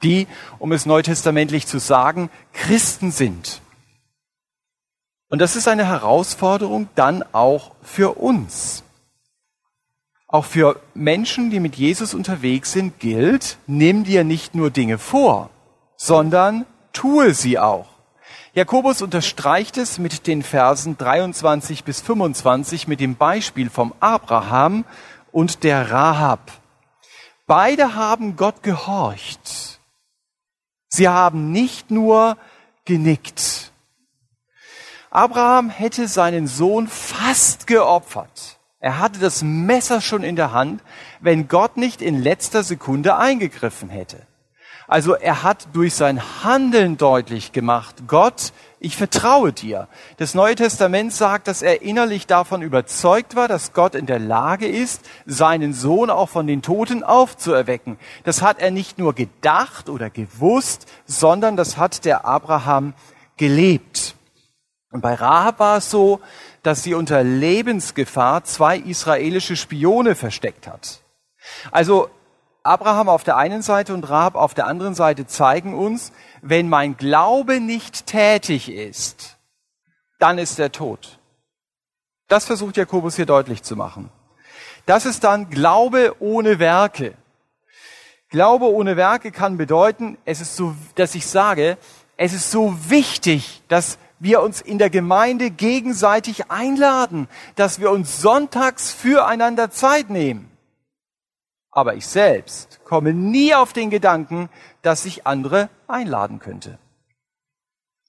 Die, 0.02 0.26
um 0.58 0.72
es 0.72 0.84
neutestamentlich 0.84 1.68
zu 1.68 1.78
sagen, 1.78 2.28
Christen 2.54 3.12
sind. 3.12 3.60
Und 5.30 5.38
das 5.38 5.56
ist 5.56 5.68
eine 5.68 5.86
Herausforderung 5.86 6.88
dann 6.96 7.24
auch 7.32 7.70
für 7.82 8.18
uns. 8.18 8.82
Auch 10.26 10.44
für 10.44 10.80
Menschen, 10.94 11.50
die 11.50 11.60
mit 11.60 11.76
Jesus 11.76 12.14
unterwegs 12.14 12.72
sind, 12.72 13.00
gilt, 13.00 13.56
nimm 13.66 14.04
dir 14.04 14.24
nicht 14.24 14.54
nur 14.54 14.70
Dinge 14.70 14.98
vor, 14.98 15.50
sondern 15.96 16.66
tue 16.92 17.32
sie 17.32 17.58
auch. 17.58 17.86
Jakobus 18.52 19.02
unterstreicht 19.02 19.76
es 19.76 19.98
mit 19.98 20.26
den 20.26 20.42
Versen 20.42 20.98
23 20.98 21.84
bis 21.84 22.00
25 22.00 22.88
mit 22.88 22.98
dem 22.98 23.14
Beispiel 23.14 23.70
vom 23.70 23.94
Abraham 24.00 24.84
und 25.30 25.62
der 25.62 25.92
Rahab. 25.92 26.50
Beide 27.46 27.94
haben 27.94 28.36
Gott 28.36 28.64
gehorcht. 28.64 29.80
Sie 30.88 31.08
haben 31.08 31.52
nicht 31.52 31.92
nur 31.92 32.36
genickt. 32.84 33.59
Abraham 35.10 35.70
hätte 35.70 36.06
seinen 36.06 36.46
Sohn 36.46 36.86
fast 36.86 37.66
geopfert. 37.66 38.58
Er 38.78 39.00
hatte 39.00 39.18
das 39.18 39.42
Messer 39.42 40.00
schon 40.00 40.22
in 40.22 40.36
der 40.36 40.52
Hand, 40.52 40.82
wenn 41.20 41.48
Gott 41.48 41.76
nicht 41.76 42.00
in 42.00 42.22
letzter 42.22 42.62
Sekunde 42.62 43.16
eingegriffen 43.16 43.90
hätte. 43.90 44.24
Also 44.86 45.14
er 45.14 45.42
hat 45.42 45.68
durch 45.72 45.94
sein 45.94 46.20
Handeln 46.44 46.96
deutlich 46.96 47.50
gemacht, 47.50 48.04
Gott, 48.06 48.52
ich 48.78 48.96
vertraue 48.96 49.52
dir. 49.52 49.88
Das 50.16 50.34
Neue 50.34 50.54
Testament 50.54 51.12
sagt, 51.12 51.48
dass 51.48 51.62
er 51.62 51.82
innerlich 51.82 52.28
davon 52.28 52.62
überzeugt 52.62 53.34
war, 53.34 53.48
dass 53.48 53.72
Gott 53.72 53.96
in 53.96 54.06
der 54.06 54.20
Lage 54.20 54.66
ist, 54.66 55.02
seinen 55.26 55.74
Sohn 55.74 56.08
auch 56.08 56.28
von 56.28 56.46
den 56.46 56.62
Toten 56.62 57.02
aufzuerwecken. 57.02 57.98
Das 58.22 58.42
hat 58.42 58.60
er 58.60 58.70
nicht 58.70 58.98
nur 58.98 59.12
gedacht 59.14 59.88
oder 59.88 60.08
gewusst, 60.08 60.86
sondern 61.04 61.56
das 61.56 61.76
hat 61.76 62.04
der 62.04 62.24
Abraham 62.24 62.94
gelebt. 63.36 64.14
Und 64.90 65.02
bei 65.02 65.14
Rahab 65.14 65.60
war 65.60 65.78
es 65.78 65.90
so, 65.90 66.20
dass 66.62 66.82
sie 66.82 66.94
unter 66.94 67.22
Lebensgefahr 67.22 68.44
zwei 68.44 68.76
israelische 68.76 69.56
Spione 69.56 70.14
versteckt 70.14 70.66
hat. 70.66 71.00
Also 71.70 72.10
Abraham 72.62 73.08
auf 73.08 73.24
der 73.24 73.36
einen 73.36 73.62
Seite 73.62 73.94
und 73.94 74.08
Rahab 74.08 74.34
auf 74.34 74.52
der 74.52 74.66
anderen 74.66 74.94
Seite 74.94 75.26
zeigen 75.26 75.74
uns, 75.74 76.12
wenn 76.42 76.68
mein 76.68 76.96
Glaube 76.96 77.60
nicht 77.60 78.06
tätig 78.06 78.70
ist, 78.70 79.38
dann 80.18 80.38
ist 80.38 80.58
er 80.58 80.72
tot. 80.72 81.18
Das 82.28 82.44
versucht 82.44 82.76
Jakobus 82.76 83.16
hier 83.16 83.26
deutlich 83.26 83.62
zu 83.62 83.76
machen. 83.76 84.10
Das 84.86 85.06
ist 85.06 85.24
dann 85.24 85.50
Glaube 85.50 86.16
ohne 86.20 86.58
Werke. 86.58 87.14
Glaube 88.28 88.66
ohne 88.66 88.96
Werke 88.96 89.32
kann 89.32 89.56
bedeuten, 89.56 90.18
es 90.24 90.40
ist 90.40 90.56
so, 90.56 90.74
dass 90.94 91.14
ich 91.14 91.26
sage, 91.26 91.78
es 92.16 92.32
ist 92.32 92.50
so 92.50 92.76
wichtig, 92.90 93.62
dass 93.68 93.98
wir 94.20 94.42
uns 94.42 94.60
in 94.60 94.78
der 94.78 94.90
Gemeinde 94.90 95.50
gegenseitig 95.50 96.50
einladen, 96.50 97.28
dass 97.56 97.80
wir 97.80 97.90
uns 97.90 98.20
sonntags 98.20 98.92
füreinander 98.92 99.70
Zeit 99.70 100.10
nehmen. 100.10 100.50
Aber 101.72 101.94
ich 101.94 102.06
selbst 102.06 102.80
komme 102.84 103.12
nie 103.12 103.54
auf 103.54 103.72
den 103.72 103.90
Gedanken, 103.90 104.48
dass 104.82 105.04
ich 105.04 105.26
andere 105.26 105.70
einladen 105.88 106.38
könnte. 106.38 106.78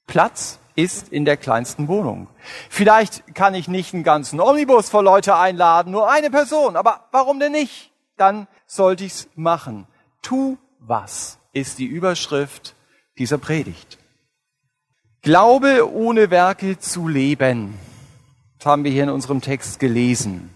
Platz 0.08 0.60
ist 0.76 1.10
in 1.10 1.26
der 1.26 1.38
kleinsten 1.38 1.88
Wohnung. 1.88 2.28
Vielleicht 2.70 3.36
kann 3.36 3.54
ich 3.54 3.68
nicht 3.68 3.94
einen 3.94 4.04
ganzen 4.04 4.40
Omnibus 4.40 4.90
voll 4.90 5.06
Leute 5.06 5.36
einladen, 5.36 5.92
nur 5.92 6.10
eine 6.10 6.30
Person, 6.30 6.76
aber 6.76 7.08
warum 7.12 7.40
denn 7.40 7.52
nicht? 7.52 7.92
Dann 8.18 8.48
sollte 8.66 9.06
ich's 9.06 9.30
machen. 9.36 9.88
Tu 10.22 10.58
was 10.80 11.40
ist 11.54 11.80
die 11.80 11.86
Überschrift 11.86 12.76
dieser 13.18 13.38
Predigt. 13.38 14.01
Glaube 15.22 15.92
ohne 15.92 16.30
Werke 16.32 16.80
zu 16.80 17.08
leben. 17.08 17.78
Das 18.58 18.66
haben 18.66 18.84
wir 18.84 18.92
hier 18.92 19.04
in 19.04 19.10
unserem 19.10 19.42
Text 19.42 19.80
gelesen. 19.80 20.50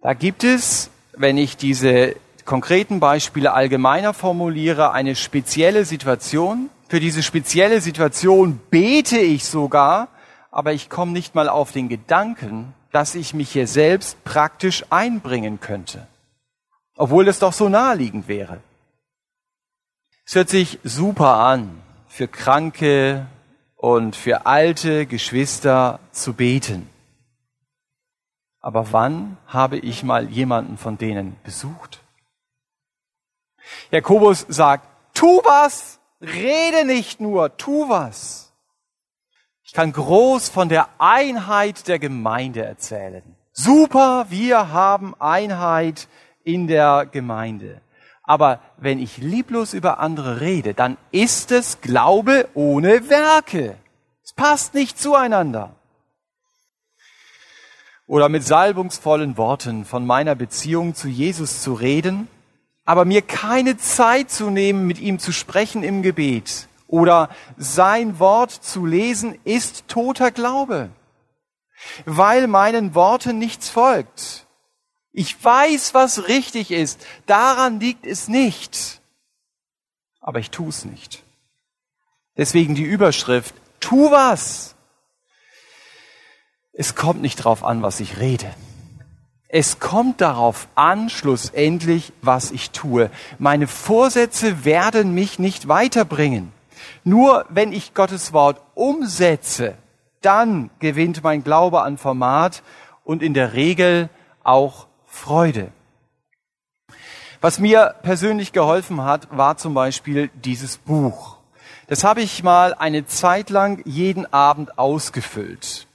Da 0.00 0.14
gibt 0.14 0.44
es 0.44 0.90
wenn 1.14 1.36
ich 1.36 1.56
diese 1.56 2.16
konkreten 2.44 3.00
Beispiele 3.00 3.52
allgemeiner 3.52 4.14
formuliere, 4.14 4.92
eine 4.92 5.14
spezielle 5.14 5.84
Situation. 5.84 6.70
Für 6.88 7.00
diese 7.00 7.22
spezielle 7.22 7.80
Situation 7.80 8.60
bete 8.70 9.18
ich 9.18 9.44
sogar, 9.44 10.08
aber 10.50 10.72
ich 10.72 10.90
komme 10.90 11.12
nicht 11.12 11.34
mal 11.34 11.48
auf 11.48 11.72
den 11.72 11.88
Gedanken, 11.88 12.74
dass 12.90 13.14
ich 13.14 13.32
mich 13.32 13.50
hier 13.50 13.66
selbst 13.66 14.22
praktisch 14.24 14.84
einbringen 14.90 15.60
könnte. 15.60 16.06
Obwohl 16.96 17.28
es 17.28 17.38
doch 17.38 17.52
so 17.52 17.68
naheliegend 17.68 18.28
wäre. 18.28 18.58
Es 20.26 20.34
hört 20.34 20.50
sich 20.50 20.78
super 20.84 21.36
an, 21.36 21.80
für 22.06 22.28
kranke 22.28 23.26
und 23.82 24.14
für 24.14 24.46
alte 24.46 25.06
Geschwister 25.06 25.98
zu 26.12 26.34
beten. 26.34 26.88
Aber 28.60 28.92
wann 28.92 29.38
habe 29.48 29.76
ich 29.76 30.04
mal 30.04 30.28
jemanden 30.30 30.78
von 30.78 30.98
denen 30.98 31.34
besucht? 31.42 32.00
Jakobus 33.90 34.46
sagt, 34.48 34.86
tu 35.14 35.40
was, 35.42 35.98
rede 36.20 36.84
nicht 36.84 37.20
nur, 37.20 37.56
tu 37.56 37.88
was. 37.88 38.52
Ich 39.64 39.72
kann 39.72 39.92
groß 39.92 40.48
von 40.48 40.68
der 40.68 40.88
Einheit 40.98 41.88
der 41.88 41.98
Gemeinde 41.98 42.64
erzählen. 42.64 43.24
Super, 43.52 44.26
wir 44.28 44.70
haben 44.70 45.20
Einheit 45.20 46.06
in 46.44 46.68
der 46.68 47.04
Gemeinde. 47.10 47.80
Aber 48.22 48.60
wenn 48.76 48.98
ich 48.98 49.18
lieblos 49.18 49.74
über 49.74 49.98
andere 49.98 50.40
rede, 50.40 50.74
dann 50.74 50.96
ist 51.10 51.50
es 51.50 51.80
Glaube 51.80 52.48
ohne 52.54 53.08
Werke. 53.08 53.76
Es 54.22 54.32
passt 54.32 54.74
nicht 54.74 54.98
zueinander 54.98 55.74
oder 58.12 58.28
mit 58.28 58.44
salbungsvollen 58.44 59.38
Worten 59.38 59.86
von 59.86 60.06
meiner 60.06 60.34
Beziehung 60.34 60.94
zu 60.94 61.08
Jesus 61.08 61.62
zu 61.62 61.72
reden, 61.72 62.28
aber 62.84 63.06
mir 63.06 63.22
keine 63.22 63.78
Zeit 63.78 64.30
zu 64.30 64.50
nehmen, 64.50 64.86
mit 64.86 65.00
ihm 65.00 65.18
zu 65.18 65.32
sprechen 65.32 65.82
im 65.82 66.02
Gebet 66.02 66.68
oder 66.88 67.30
sein 67.56 68.18
Wort 68.18 68.50
zu 68.50 68.84
lesen, 68.84 69.38
ist 69.44 69.88
toter 69.88 70.30
Glaube, 70.30 70.90
weil 72.04 72.48
meinen 72.48 72.94
Worten 72.94 73.38
nichts 73.38 73.70
folgt. 73.70 74.41
Ich 75.12 75.42
weiß, 75.42 75.92
was 75.94 76.28
richtig 76.28 76.70
ist, 76.70 77.04
daran 77.26 77.80
liegt 77.80 78.06
es 78.06 78.28
nicht, 78.28 79.00
aber 80.20 80.38
ich 80.38 80.50
tue 80.50 80.70
es 80.70 80.84
nicht. 80.84 81.22
Deswegen 82.36 82.74
die 82.74 82.84
Überschrift, 82.84 83.54
tu 83.78 84.10
was. 84.10 84.74
Es 86.72 86.94
kommt 86.94 87.20
nicht 87.20 87.40
darauf 87.40 87.62
an, 87.62 87.82
was 87.82 88.00
ich 88.00 88.18
rede. 88.18 88.54
Es 89.48 89.78
kommt 89.78 90.22
darauf 90.22 90.66
an, 90.74 91.10
schlussendlich, 91.10 92.14
was 92.22 92.50
ich 92.50 92.70
tue. 92.70 93.10
Meine 93.38 93.66
Vorsätze 93.66 94.64
werden 94.64 95.12
mich 95.12 95.38
nicht 95.38 95.68
weiterbringen. 95.68 96.52
Nur 97.04 97.44
wenn 97.50 97.72
ich 97.72 97.92
Gottes 97.92 98.32
Wort 98.32 98.62
umsetze, 98.74 99.76
dann 100.22 100.70
gewinnt 100.78 101.22
mein 101.22 101.44
Glaube 101.44 101.82
an 101.82 101.98
Format 101.98 102.62
und 103.04 103.22
in 103.22 103.34
der 103.34 103.52
Regel 103.52 104.08
auch 104.42 104.86
Freude. 105.12 105.70
Was 107.40 107.58
mir 107.58 107.94
persönlich 108.02 108.52
geholfen 108.52 109.02
hat, 109.04 109.28
war 109.30 109.56
zum 109.56 109.74
Beispiel 109.74 110.30
dieses 110.34 110.78
Buch. 110.78 111.36
Das 111.86 112.02
habe 112.02 112.22
ich 112.22 112.42
mal 112.42 112.74
eine 112.74 113.06
Zeit 113.06 113.50
lang 113.50 113.82
jeden 113.84 114.32
Abend 114.32 114.78
ausgefüllt. 114.78 115.86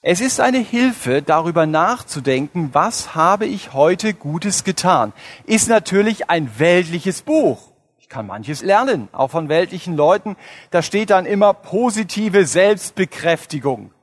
Es 0.00 0.20
ist 0.20 0.40
eine 0.40 0.58
Hilfe, 0.58 1.20
darüber 1.20 1.66
nachzudenken, 1.66 2.70
was 2.72 3.14
habe 3.14 3.44
ich 3.44 3.74
heute 3.74 4.14
Gutes 4.14 4.62
getan. 4.62 5.12
Ist 5.46 5.68
natürlich 5.68 6.30
ein 6.30 6.58
weltliches 6.58 7.22
Buch. 7.22 7.72
Ich 7.98 8.08
kann 8.08 8.26
manches 8.26 8.62
lernen, 8.62 9.08
auch 9.12 9.32
von 9.32 9.48
weltlichen 9.48 9.96
Leuten. 9.96 10.36
Da 10.70 10.80
steht 10.80 11.10
dann 11.10 11.26
immer 11.26 11.54
positive 11.54 12.46
Selbstbekräftigung. 12.46 13.93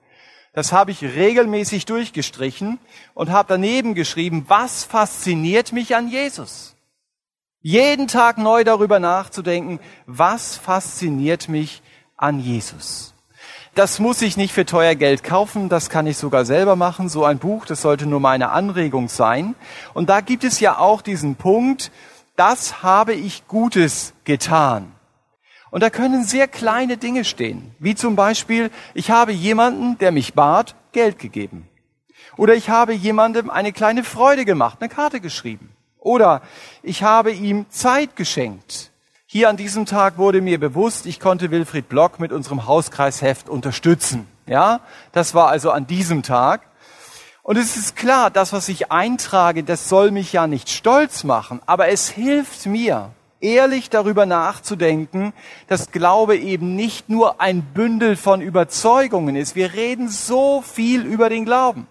Das 0.54 0.74
habe 0.74 0.92
ich 0.92 1.02
regelmäßig 1.02 1.86
durchgestrichen 1.86 2.80
und 3.14 3.32
habe 3.32 3.48
daneben 3.50 3.96
geschrieben, 3.96 4.46
was 4.48 4.84
fasziniert 4.84 5.72
mich 5.72 5.96
an 5.96 6.10
Jesus. 6.10 6.76
Jeden 7.62 8.08
Tag 8.08 8.38
neu 8.38 8.64
darüber 8.64 9.00
nachzudenken, 9.00 9.80
was 10.08 10.58
fasziniert 10.58 11.48
mich 11.48 11.82
an 12.18 12.40
Jesus. 12.40 13.14
Das 13.76 14.00
muss 14.00 14.22
ich 14.22 14.36
nicht 14.36 14.52
für 14.54 14.66
teuer 14.66 14.96
Geld 14.96 15.24
kaufen, 15.24 15.70
das 15.70 15.90
kann 15.90 16.06
ich 16.06 16.18
sogar 16.18 16.44
selber 16.44 16.76
machen. 16.76 17.08
So 17.08 17.24
ein 17.24 17.40
Buch, 17.40 17.66
das 17.66 17.82
sollte 17.82 18.06
nur 18.06 18.20
meine 18.20 18.50
Anregung 18.50 19.08
sein. 19.08 19.56
Und 19.94 20.10
da 20.10 20.20
gibt 20.20 20.44
es 20.44 20.60
ja 20.60 20.78
auch 20.78 21.02
diesen 21.02 21.36
Punkt, 21.36 21.92
das 22.36 22.84
habe 22.84 23.14
ich 23.14 23.48
Gutes 23.48 24.14
getan. 24.26 24.92
Und 25.72 25.82
da 25.82 25.90
können 25.90 26.24
sehr 26.26 26.48
kleine 26.48 26.98
Dinge 26.98 27.24
stehen, 27.24 27.74
wie 27.80 27.96
zum 27.96 28.16
Beispiel, 28.16 28.70
ich 28.94 29.10
habe 29.10 29.32
jemanden, 29.32 29.98
der 29.98 30.12
mich 30.12 30.34
bat, 30.34 30.76
Geld 30.92 31.18
gegeben. 31.18 31.68
Oder 32.38 32.56
ich 32.56 32.70
habe 32.70 32.94
jemandem 32.94 33.50
eine 33.50 33.72
kleine 33.72 34.04
Freude 34.04 34.46
gemacht, 34.46 34.78
eine 34.82 34.90
Karte 34.90 35.22
geschrieben. 35.22 35.72
Oder 35.98 36.42
ich 36.84 37.04
habe 37.04 37.32
ihm 37.32 37.66
Zeit 37.70 38.16
geschenkt. 38.16 38.92
Hier 39.26 39.48
an 39.48 39.56
diesem 39.56 39.86
Tag 39.86 40.18
wurde 40.18 40.42
mir 40.42 40.60
bewusst, 40.60 41.06
ich 41.06 41.22
konnte 41.22 41.52
Wilfried 41.52 41.88
Block 41.88 42.20
mit 42.20 42.34
unserem 42.34 42.68
Hauskreisheft 42.68 43.48
unterstützen. 43.48 44.28
Ja, 44.46 44.82
das 45.14 45.34
war 45.34 45.48
also 45.48 45.72
an 45.72 45.88
diesem 45.88 46.22
Tag. 46.22 46.62
Und 47.44 47.58
es 47.58 47.78
ist 47.78 47.96
klar, 47.96 48.30
das, 48.30 48.52
was 48.52 48.68
ich 48.68 48.92
eintrage, 48.92 49.64
das 49.64 49.88
soll 49.88 50.12
mich 50.12 50.34
ja 50.34 50.48
nicht 50.48 50.70
stolz 50.70 51.24
machen, 51.24 51.62
aber 51.66 51.88
es 51.88 52.10
hilft 52.10 52.66
mir, 52.66 53.12
ehrlich 53.42 53.90
darüber 53.90 54.26
nachzudenken, 54.26 55.34
dass 55.68 55.92
Glaube 55.92 56.38
eben 56.38 56.76
nicht 56.76 57.10
nur 57.10 57.42
ein 57.42 57.62
Bündel 57.62 58.16
von 58.16 58.42
Überzeugungen 58.42 59.36
ist. 59.36 59.56
Wir 59.56 59.74
reden 59.74 60.10
so 60.10 60.62
viel 60.62 61.04
über 61.04 61.30
den 61.30 61.46
Glauben. 61.46 61.88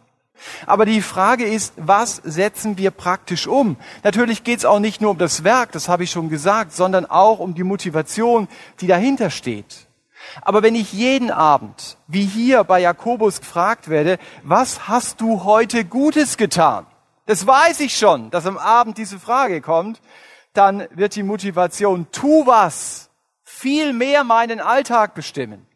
Aber 0.67 0.87
die 0.87 1.03
Frage 1.03 1.45
ist, 1.45 1.75
was 1.77 2.17
setzen 2.17 2.79
wir 2.79 2.91
praktisch 2.91 3.47
um? 3.47 3.77
Natürlich 4.03 4.43
geht 4.45 4.61
es 4.61 4.65
auch 4.65 4.79
nicht 4.79 5.01
nur 5.01 5.11
um 5.11 5.19
das 5.19 5.45
Werk, 5.45 5.73
das 5.73 5.89
habe 5.89 6.05
ich 6.05 6.11
schon 6.11 6.31
gesagt, 6.31 6.73
sondern 6.73 7.07
auch 7.07 7.41
um 7.41 7.55
die 7.55 7.65
Motivation, 7.65 8.49
die 8.81 8.87
dahinter 8.87 9.31
steht. 9.31 9.87
Aber 10.43 10.63
wenn 10.63 10.75
ich 10.75 10.93
jeden 10.93 11.31
Abend, 11.31 11.97
wie 12.07 12.25
hier 12.25 12.65
bei 12.65 12.81
Jakobus 12.81 13.41
gefragt 13.41 13.89
werde, 13.89 14.19
was 14.43 14.89
hast 14.89 15.21
du 15.21 15.45
heute 15.45 15.85
Gutes 15.85 16.37
getan? 16.37 16.87
Das 17.27 17.47
weiß 17.47 17.81
ich 17.81 17.97
schon, 17.97 18.31
dass 18.31 18.47
am 18.47 18.59
Abend 18.59 18.99
diese 18.99 19.19
Frage 19.19 19.61
kommt. 19.61 20.01
Dann 20.53 20.87
wird 20.91 21.15
die 21.15 21.23
Motivation, 21.23 22.07
tu 22.13 22.47
was, 22.47 23.11
viel 23.45 23.93
mehr 23.93 24.25
meinen 24.25 24.61
Alltag 24.61 25.15
bestimmen. 25.15 25.67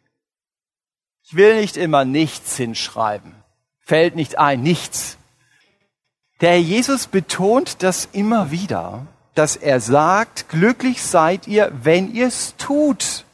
Ich 1.23 1.35
will 1.35 1.55
nicht 1.55 1.77
immer 1.77 2.05
nichts 2.05 2.55
hinschreiben. 2.57 3.35
Fällt 3.79 4.15
nicht 4.15 4.37
ein, 4.37 4.61
nichts. 4.61 5.17
Der 6.41 6.51
Herr 6.51 6.59
Jesus 6.59 7.07
betont 7.07 7.81
das 7.83 8.09
immer 8.11 8.51
wieder, 8.51 9.07
dass 9.33 9.55
er 9.55 9.79
sagt, 9.79 10.49
glücklich 10.49 11.01
seid 11.01 11.47
ihr, 11.47 11.71
wenn 11.83 12.13
ihr 12.13 12.27
es 12.27 12.55
tut. 12.57 13.25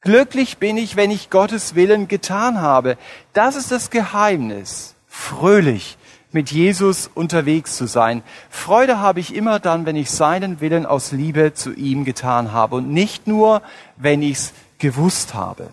Glücklich 0.00 0.58
bin 0.58 0.76
ich, 0.76 0.96
wenn 0.96 1.10
ich 1.10 1.30
Gottes 1.30 1.74
Willen 1.74 2.08
getan 2.08 2.60
habe. 2.60 2.98
Das 3.32 3.56
ist 3.56 3.70
das 3.70 3.90
Geheimnis. 3.90 4.94
Fröhlich 5.06 5.96
mit 6.34 6.50
Jesus 6.50 7.08
unterwegs 7.14 7.76
zu 7.76 7.86
sein. 7.86 8.22
Freude 8.50 9.00
habe 9.00 9.20
ich 9.20 9.34
immer 9.34 9.60
dann, 9.60 9.86
wenn 9.86 9.96
ich 9.96 10.10
seinen 10.10 10.60
Willen 10.60 10.84
aus 10.84 11.12
Liebe 11.12 11.54
zu 11.54 11.72
ihm 11.72 12.04
getan 12.04 12.52
habe 12.52 12.76
und 12.76 12.90
nicht 12.90 13.26
nur, 13.26 13.62
wenn 13.96 14.20
ich 14.20 14.38
es 14.38 14.52
gewusst 14.78 15.34
habe. 15.34 15.70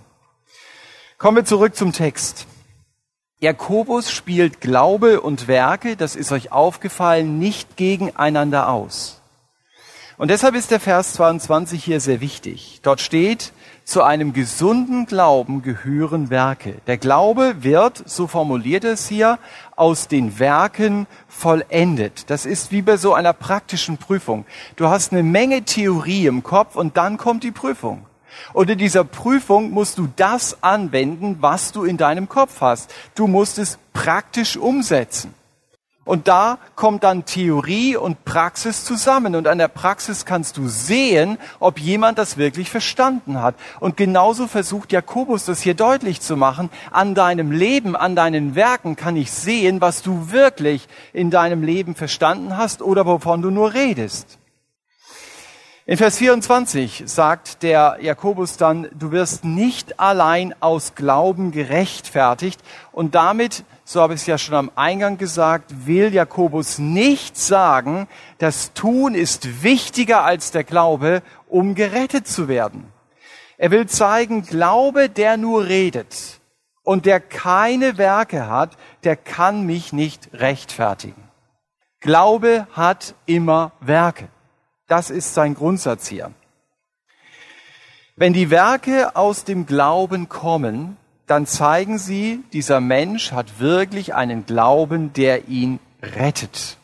Kommen 1.17 1.37
wir 1.37 1.45
zurück 1.45 1.75
zum 1.75 1.91
Text. 1.91 2.47
Jakobus 3.39 4.11
spielt 4.11 4.61
Glaube 4.61 5.19
und 5.19 5.47
Werke, 5.47 5.95
das 5.95 6.15
ist 6.15 6.31
euch 6.31 6.51
aufgefallen, 6.51 7.39
nicht 7.39 7.75
gegeneinander 7.75 8.69
aus. 8.69 9.19
Und 10.17 10.29
deshalb 10.29 10.53
ist 10.53 10.69
der 10.69 10.79
Vers 10.79 11.13
22 11.13 11.83
hier 11.83 11.99
sehr 11.99 12.21
wichtig. 12.21 12.79
Dort 12.83 13.01
steht, 13.01 13.53
zu 13.83 14.03
einem 14.03 14.33
gesunden 14.33 15.07
Glauben 15.07 15.63
gehören 15.63 16.29
Werke. 16.29 16.75
Der 16.85 16.97
Glaube 16.97 17.55
wird, 17.63 18.07
so 18.07 18.27
formuliert 18.27 18.83
es 18.83 19.07
hier, 19.07 19.39
aus 19.81 20.07
den 20.07 20.37
Werken 20.37 21.07
vollendet. 21.27 22.29
Das 22.29 22.45
ist 22.45 22.71
wie 22.71 22.83
bei 22.83 22.97
so 22.97 23.15
einer 23.15 23.33
praktischen 23.33 23.97
Prüfung. 23.97 24.45
Du 24.75 24.89
hast 24.89 25.11
eine 25.11 25.23
Menge 25.23 25.63
Theorie 25.63 26.27
im 26.27 26.43
Kopf 26.43 26.75
und 26.75 26.97
dann 26.97 27.17
kommt 27.17 27.43
die 27.43 27.49
Prüfung. 27.49 28.05
Und 28.53 28.69
in 28.69 28.77
dieser 28.77 29.03
Prüfung 29.03 29.71
musst 29.71 29.97
du 29.97 30.07
das 30.15 30.61
anwenden, 30.61 31.37
was 31.39 31.71
du 31.71 31.83
in 31.83 31.97
deinem 31.97 32.29
Kopf 32.29 32.61
hast. 32.61 32.93
Du 33.15 33.25
musst 33.25 33.57
es 33.57 33.79
praktisch 33.91 34.55
umsetzen. 34.55 35.33
Und 36.11 36.27
da 36.27 36.57
kommt 36.75 37.05
dann 37.05 37.23
Theorie 37.23 37.95
und 37.95 38.25
Praxis 38.25 38.83
zusammen. 38.83 39.33
Und 39.33 39.47
an 39.47 39.59
der 39.59 39.69
Praxis 39.69 40.25
kannst 40.25 40.57
du 40.57 40.67
sehen, 40.67 41.37
ob 41.61 41.79
jemand 41.79 42.17
das 42.17 42.35
wirklich 42.35 42.69
verstanden 42.69 43.41
hat. 43.41 43.55
Und 43.79 43.95
genauso 43.95 44.47
versucht 44.47 44.91
Jakobus 44.91 45.45
das 45.45 45.61
hier 45.61 45.73
deutlich 45.73 46.19
zu 46.19 46.35
machen. 46.35 46.69
An 46.91 47.15
deinem 47.15 47.53
Leben, 47.53 47.95
an 47.95 48.17
deinen 48.17 48.55
Werken 48.55 48.97
kann 48.97 49.15
ich 49.15 49.31
sehen, 49.31 49.79
was 49.79 50.01
du 50.01 50.31
wirklich 50.31 50.89
in 51.13 51.31
deinem 51.31 51.63
Leben 51.63 51.95
verstanden 51.95 52.57
hast 52.57 52.81
oder 52.81 53.05
wovon 53.05 53.41
du 53.41 53.49
nur 53.49 53.73
redest. 53.73 54.37
In 55.85 55.97
Vers 55.97 56.17
24 56.17 57.03
sagt 57.05 57.63
der 57.63 57.99
Jakobus 58.01 58.57
dann, 58.57 58.89
du 58.93 59.11
wirst 59.11 59.45
nicht 59.45 59.99
allein 59.99 60.53
aus 60.59 60.93
Glauben 60.93 61.51
gerechtfertigt. 61.51 62.61
Und 62.91 63.15
damit, 63.15 63.63
so 63.91 64.01
habe 64.01 64.13
ich 64.13 64.21
es 64.21 64.27
ja 64.27 64.37
schon 64.37 64.55
am 64.55 64.71
Eingang 64.75 65.17
gesagt, 65.17 65.85
will 65.85 66.13
Jakobus 66.13 66.79
nicht 66.79 67.35
sagen, 67.35 68.07
das 68.37 68.71
Tun 68.71 69.15
ist 69.15 69.63
wichtiger 69.63 70.23
als 70.23 70.51
der 70.51 70.63
Glaube, 70.63 71.21
um 71.49 71.75
gerettet 71.75 72.25
zu 72.25 72.47
werden. 72.47 72.93
Er 73.57 73.69
will 73.69 73.87
zeigen, 73.87 74.43
Glaube, 74.43 75.09
der 75.09 75.35
nur 75.35 75.65
redet 75.65 76.39
und 76.83 77.05
der 77.05 77.19
keine 77.19 77.97
Werke 77.97 78.47
hat, 78.47 78.77
der 79.03 79.17
kann 79.17 79.65
mich 79.65 79.91
nicht 79.91 80.29
rechtfertigen. 80.31 81.23
Glaube 81.99 82.67
hat 82.71 83.13
immer 83.25 83.73
Werke. 83.81 84.29
Das 84.87 85.09
ist 85.09 85.33
sein 85.33 85.53
Grundsatz 85.53 86.07
hier. 86.07 86.31
Wenn 88.15 88.31
die 88.31 88.49
Werke 88.49 89.17
aus 89.17 89.43
dem 89.43 89.65
Glauben 89.65 90.29
kommen, 90.29 90.95
dann 91.31 91.47
zeigen 91.47 91.97
sie, 91.97 92.43
dieser 92.51 92.81
Mensch 92.81 93.31
hat 93.31 93.61
wirklich 93.61 94.13
einen 94.13 94.45
Glauben, 94.45 95.13
der 95.13 95.47
ihn 95.47 95.79
rettet. 96.03 96.75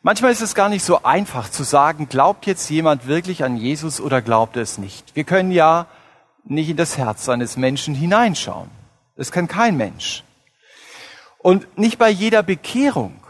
Manchmal 0.00 0.32
ist 0.32 0.40
es 0.40 0.54
gar 0.54 0.70
nicht 0.70 0.82
so 0.82 1.02
einfach 1.02 1.50
zu 1.50 1.62
sagen, 1.62 2.08
glaubt 2.08 2.46
jetzt 2.46 2.70
jemand 2.70 3.06
wirklich 3.06 3.44
an 3.44 3.58
Jesus 3.58 4.00
oder 4.00 4.22
glaubt 4.22 4.56
es 4.56 4.78
nicht. 4.78 5.14
Wir 5.14 5.24
können 5.24 5.50
ja 5.50 5.88
nicht 6.44 6.70
in 6.70 6.78
das 6.78 6.96
Herz 6.96 7.28
eines 7.28 7.58
Menschen 7.58 7.94
hineinschauen. 7.94 8.70
Das 9.14 9.30
kann 9.30 9.46
kein 9.46 9.76
Mensch. 9.76 10.24
Und 11.36 11.76
nicht 11.76 11.98
bei 11.98 12.08
jeder 12.08 12.42
Bekehrung 12.42 13.20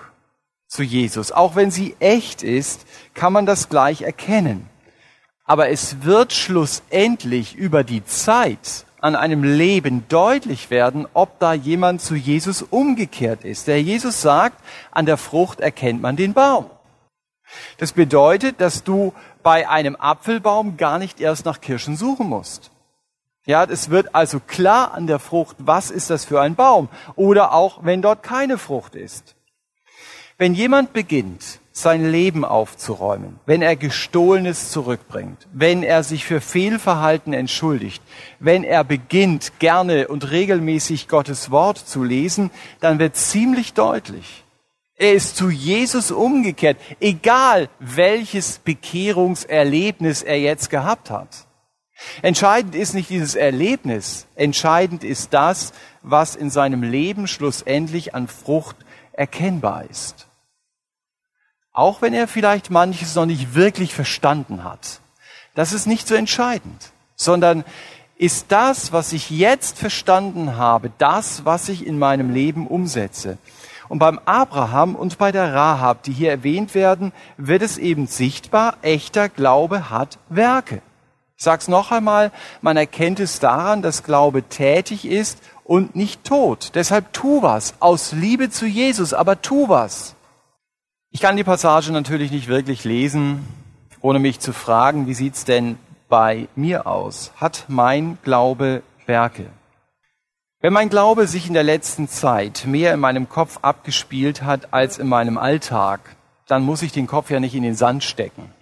zu 0.68 0.84
Jesus. 0.84 1.32
Auch 1.32 1.56
wenn 1.56 1.72
sie 1.72 1.96
echt 1.98 2.44
ist, 2.44 2.87
kann 3.14 3.32
man 3.32 3.46
das 3.46 3.68
gleich 3.68 4.02
erkennen. 4.02 4.70
Aber 5.44 5.70
es 5.70 6.04
wird 6.04 6.32
schlussendlich 6.32 7.56
über 7.56 7.82
die 7.82 8.04
Zeit 8.04 8.84
an 9.00 9.16
einem 9.16 9.44
Leben 9.44 10.04
deutlich 10.08 10.70
werden, 10.70 11.06
ob 11.14 11.38
da 11.38 11.52
jemand 11.52 12.00
zu 12.00 12.14
Jesus 12.14 12.62
umgekehrt 12.62 13.44
ist. 13.44 13.66
Der 13.66 13.82
Jesus 13.82 14.20
sagt, 14.22 14.62
an 14.90 15.06
der 15.06 15.16
Frucht 15.16 15.61
erkennt 15.61 16.02
man 16.02 16.16
den 16.16 16.32
Baum. 16.32 16.66
Das 17.78 17.92
bedeutet, 17.92 18.61
dass 18.61 18.84
du 18.84 19.14
bei 19.42 19.68
einem 19.68 19.96
Apfelbaum 19.96 20.76
gar 20.76 20.98
nicht 20.98 21.20
erst 21.20 21.44
nach 21.44 21.61
Kirschen 21.61 21.96
suchen 21.96 22.26
musst. 22.28 22.70
Ja, 23.46 23.64
es 23.64 23.88
wird 23.88 24.14
also 24.14 24.40
klar 24.40 24.92
an 24.92 25.06
der 25.06 25.18
Frucht, 25.18 25.56
was 25.58 25.90
ist 25.90 26.11
das 26.11 26.26
für 26.26 26.40
ein 26.40 26.54
Baum? 26.54 26.90
Oder 27.16 27.52
auch, 27.52 27.82
wenn 27.82 28.02
dort 28.02 28.22
keine 28.22 28.58
Frucht 28.58 28.94
ist. 28.94 29.37
Wenn 30.37 30.52
jemand 30.52 30.92
beginnt, 30.92 31.61
sein 31.80 32.10
Leben 32.10 32.44
aufzuräumen, 32.44 33.38
wenn 33.46 33.62
er 33.62 33.76
Gestohlenes 33.76 34.70
zurückbringt, 34.70 35.46
wenn 35.52 35.82
er 35.82 36.02
sich 36.02 36.24
für 36.24 36.40
Fehlverhalten 36.40 37.32
entschuldigt, 37.32 38.02
wenn 38.38 38.64
er 38.64 38.84
beginnt, 38.84 39.58
gerne 39.58 40.08
und 40.08 40.30
regelmäßig 40.30 41.08
Gottes 41.08 41.50
Wort 41.50 41.78
zu 41.78 42.04
lesen, 42.04 42.50
dann 42.80 42.98
wird 42.98 43.16
ziemlich 43.16 43.74
deutlich, 43.74 44.44
er 45.00 45.12
ist 45.12 45.36
zu 45.36 45.48
Jesus 45.48 46.10
umgekehrt, 46.10 46.76
egal 46.98 47.68
welches 47.78 48.58
Bekehrungserlebnis 48.58 50.22
er 50.22 50.40
jetzt 50.40 50.70
gehabt 50.70 51.10
hat. 51.10 51.46
Entscheidend 52.22 52.74
ist 52.74 52.94
nicht 52.94 53.08
dieses 53.08 53.36
Erlebnis, 53.36 54.26
entscheidend 54.34 55.04
ist 55.04 55.32
das, 55.32 55.72
was 56.02 56.34
in 56.34 56.50
seinem 56.50 56.82
Leben 56.82 57.28
schlussendlich 57.28 58.14
an 58.14 58.26
Frucht 58.26 58.76
erkennbar 59.12 59.84
ist. 59.88 60.27
Auch 61.78 62.02
wenn 62.02 62.12
er 62.12 62.26
vielleicht 62.26 62.72
manches 62.72 63.14
noch 63.14 63.24
nicht 63.24 63.54
wirklich 63.54 63.94
verstanden 63.94 64.64
hat. 64.64 64.98
Das 65.54 65.72
ist 65.72 65.86
nicht 65.86 66.08
so 66.08 66.16
entscheidend, 66.16 66.90
sondern 67.14 67.62
ist 68.16 68.46
das, 68.48 68.92
was 68.92 69.12
ich 69.12 69.30
jetzt 69.30 69.78
verstanden 69.78 70.56
habe, 70.56 70.90
das, 70.98 71.44
was 71.44 71.68
ich 71.68 71.86
in 71.86 71.96
meinem 71.96 72.34
Leben 72.34 72.66
umsetze. 72.66 73.38
Und 73.88 74.00
beim 74.00 74.18
Abraham 74.24 74.96
und 74.96 75.18
bei 75.18 75.30
der 75.30 75.54
Rahab, 75.54 76.02
die 76.02 76.10
hier 76.10 76.32
erwähnt 76.32 76.74
werden, 76.74 77.12
wird 77.36 77.62
es 77.62 77.78
eben 77.78 78.08
sichtbar, 78.08 78.76
echter 78.82 79.28
Glaube 79.28 79.88
hat 79.88 80.18
Werke. 80.28 80.82
Ich 81.36 81.44
sag's 81.44 81.68
noch 81.68 81.92
einmal, 81.92 82.32
man 82.60 82.76
erkennt 82.76 83.20
es 83.20 83.38
daran, 83.38 83.82
dass 83.82 84.02
Glaube 84.02 84.42
tätig 84.42 85.04
ist 85.04 85.38
und 85.62 85.94
nicht 85.94 86.24
tot. 86.24 86.72
Deshalb 86.74 87.12
tu 87.12 87.40
was 87.42 87.74
aus 87.78 88.10
Liebe 88.10 88.50
zu 88.50 88.66
Jesus, 88.66 89.14
aber 89.14 89.40
tu 89.40 89.68
was. 89.68 90.16
Ich 91.18 91.22
kann 91.22 91.37
die 91.37 91.42
Passage 91.42 91.90
natürlich 91.90 92.31
nicht 92.31 92.46
wirklich 92.46 92.85
lesen, 92.85 93.44
ohne 94.00 94.20
mich 94.20 94.38
zu 94.38 94.52
fragen, 94.52 95.09
wie 95.09 95.14
sieht's 95.14 95.44
denn 95.44 95.76
bei 96.09 96.46
mir 96.54 96.87
aus? 96.87 97.33
Hat 97.35 97.64
mein 97.66 98.18
Glaube 98.22 98.85
Werke? 99.04 99.46
Wenn 100.61 100.72
mein 100.72 100.90
Glaube 100.90 101.26
sich 101.26 101.48
in 101.48 101.54
der 101.54 101.64
letzten 101.64 102.07
Zeit 102.07 102.66
mehr 102.68 102.94
in 102.94 103.00
meinem 103.00 103.28
Kopf 103.28 103.59
abgespielt 103.62 104.42
hat 104.42 104.72
als 104.72 104.98
in 104.98 105.09
meinem 105.09 105.38
Alltag, 105.38 105.98
dann 106.46 106.62
muss 106.62 106.83
ich 106.83 106.92
den 106.92 107.09
Kopf 107.09 107.31
ja 107.31 107.40
nicht 107.40 107.57
in 107.57 107.64
den 107.64 107.74
Sand 107.74 108.04
stecken. 108.04 108.52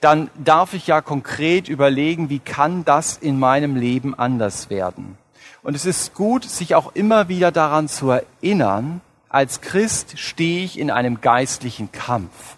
Dann 0.00 0.30
darf 0.36 0.72
ich 0.72 0.86
ja 0.86 1.00
konkret 1.00 1.68
überlegen, 1.68 2.30
wie 2.30 2.38
kann 2.38 2.84
das 2.84 3.16
in 3.16 3.40
meinem 3.40 3.74
Leben 3.74 4.16
anders 4.16 4.70
werden? 4.70 5.18
Und 5.64 5.74
es 5.74 5.84
ist 5.84 6.14
gut, 6.14 6.44
sich 6.44 6.76
auch 6.76 6.94
immer 6.94 7.28
wieder 7.28 7.50
daran 7.50 7.88
zu 7.88 8.10
erinnern, 8.10 9.00
als 9.36 9.60
Christ 9.60 10.18
stehe 10.18 10.64
ich 10.64 10.78
in 10.78 10.90
einem 10.90 11.20
geistlichen 11.20 11.92
Kampf. 11.92 12.56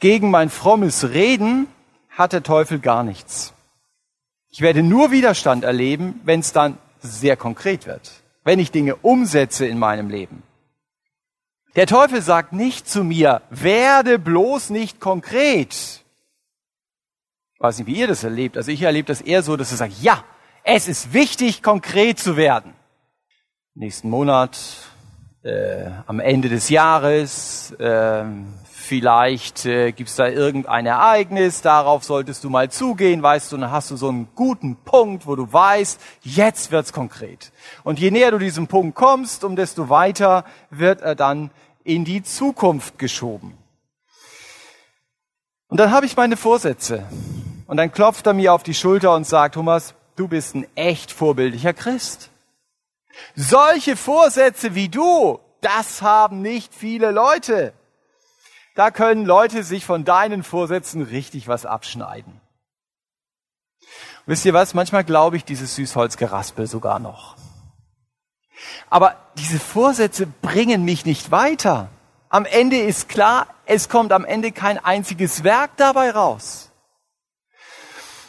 Gegen 0.00 0.30
mein 0.30 0.50
frommes 0.50 1.12
Reden 1.12 1.66
hat 2.10 2.34
der 2.34 2.42
Teufel 2.42 2.78
gar 2.78 3.02
nichts. 3.02 3.54
Ich 4.50 4.60
werde 4.60 4.82
nur 4.82 5.10
Widerstand 5.10 5.64
erleben, 5.64 6.20
wenn 6.24 6.40
es 6.40 6.52
dann 6.52 6.76
sehr 7.00 7.38
konkret 7.38 7.86
wird, 7.86 8.20
wenn 8.44 8.58
ich 8.58 8.70
Dinge 8.70 8.96
umsetze 8.96 9.64
in 9.64 9.78
meinem 9.78 10.10
Leben. 10.10 10.42
Der 11.74 11.86
Teufel 11.86 12.20
sagt 12.20 12.52
nicht 12.52 12.86
zu 12.86 13.02
mir, 13.02 13.40
werde 13.48 14.18
bloß 14.18 14.68
nicht 14.68 15.00
konkret. 15.00 15.72
Ich 17.54 17.60
weiß 17.60 17.78
nicht, 17.78 17.86
wie 17.86 17.96
ihr 17.96 18.08
das 18.08 18.24
erlebt. 18.24 18.58
Also 18.58 18.70
ich 18.70 18.82
erlebe 18.82 19.06
das 19.06 19.22
eher 19.22 19.42
so, 19.42 19.56
dass 19.56 19.70
er 19.70 19.78
sagt, 19.78 20.02
ja, 20.02 20.22
es 20.64 20.86
ist 20.86 21.14
wichtig, 21.14 21.62
konkret 21.62 22.18
zu 22.18 22.36
werden 22.36 22.74
nächsten 23.76 24.08
Monat, 24.08 24.58
äh, 25.42 25.90
am 26.06 26.18
Ende 26.18 26.48
des 26.48 26.70
Jahres, 26.70 27.72
äh, 27.72 28.24
vielleicht 28.64 29.66
äh, 29.66 29.92
gibt 29.92 30.08
es 30.08 30.16
da 30.16 30.28
irgendein 30.28 30.86
Ereignis, 30.86 31.60
darauf 31.60 32.02
solltest 32.02 32.42
du 32.42 32.48
mal 32.48 32.70
zugehen, 32.70 33.22
weißt 33.22 33.52
du, 33.52 33.58
dann 33.58 33.70
hast 33.70 33.90
du 33.90 33.96
so 33.96 34.08
einen 34.08 34.28
guten 34.34 34.76
Punkt, 34.76 35.26
wo 35.26 35.36
du 35.36 35.52
weißt, 35.52 36.00
jetzt 36.22 36.70
wird's 36.70 36.94
konkret. 36.94 37.52
Und 37.84 37.98
je 37.98 38.10
näher 38.10 38.30
du 38.30 38.38
diesem 38.38 38.66
Punkt 38.66 38.96
kommst, 38.96 39.44
um 39.44 39.56
desto 39.56 39.90
weiter 39.90 40.44
wird 40.70 41.02
er 41.02 41.14
dann 41.14 41.50
in 41.84 42.06
die 42.06 42.22
Zukunft 42.22 42.98
geschoben. 42.98 43.58
Und 45.68 45.78
dann 45.78 45.90
habe 45.90 46.06
ich 46.06 46.16
meine 46.16 46.38
Vorsätze. 46.38 47.04
Und 47.66 47.76
dann 47.76 47.92
klopft 47.92 48.26
er 48.26 48.32
mir 48.32 48.54
auf 48.54 48.62
die 48.62 48.74
Schulter 48.74 49.14
und 49.14 49.26
sagt, 49.26 49.56
Thomas, 49.56 49.94
du 50.14 50.28
bist 50.28 50.54
ein 50.54 50.66
echt 50.76 51.12
vorbildlicher 51.12 51.74
Christ. 51.74 52.30
Solche 53.34 53.96
Vorsätze 53.96 54.74
wie 54.74 54.88
du, 54.88 55.40
das 55.60 56.02
haben 56.02 56.42
nicht 56.42 56.74
viele 56.74 57.10
Leute. 57.10 57.72
Da 58.74 58.90
können 58.90 59.24
Leute 59.24 59.62
sich 59.62 59.86
von 59.86 60.04
deinen 60.04 60.42
Vorsätzen 60.42 61.02
richtig 61.02 61.48
was 61.48 61.64
abschneiden. 61.64 62.40
Wisst 64.26 64.44
ihr 64.44 64.54
was? 64.54 64.74
Manchmal 64.74 65.04
glaube 65.04 65.36
ich 65.36 65.44
dieses 65.44 65.74
Süßholzgeraspel 65.76 66.66
sogar 66.66 66.98
noch. 66.98 67.36
Aber 68.90 69.16
diese 69.36 69.58
Vorsätze 69.58 70.26
bringen 70.26 70.84
mich 70.84 71.06
nicht 71.06 71.30
weiter. 71.30 71.88
Am 72.28 72.44
Ende 72.44 72.76
ist 72.76 73.08
klar, 73.08 73.46
es 73.66 73.88
kommt 73.88 74.12
am 74.12 74.24
Ende 74.24 74.52
kein 74.52 74.78
einziges 74.78 75.44
Werk 75.44 75.76
dabei 75.76 76.10
raus. 76.10 76.65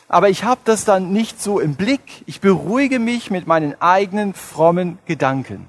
Aber 0.07 0.29
ich 0.29 0.43
habe 0.43 0.61
das 0.63 0.85
dann 0.85 1.11
nicht 1.11 1.41
so 1.41 1.59
im 1.59 1.75
Blick. 1.75 2.23
Ich 2.25 2.39
beruhige 2.39 2.99
mich 2.99 3.29
mit 3.29 3.45
meinen 3.45 3.79
eigenen 3.81 4.33
frommen 4.33 4.99
Gedanken. 5.05 5.67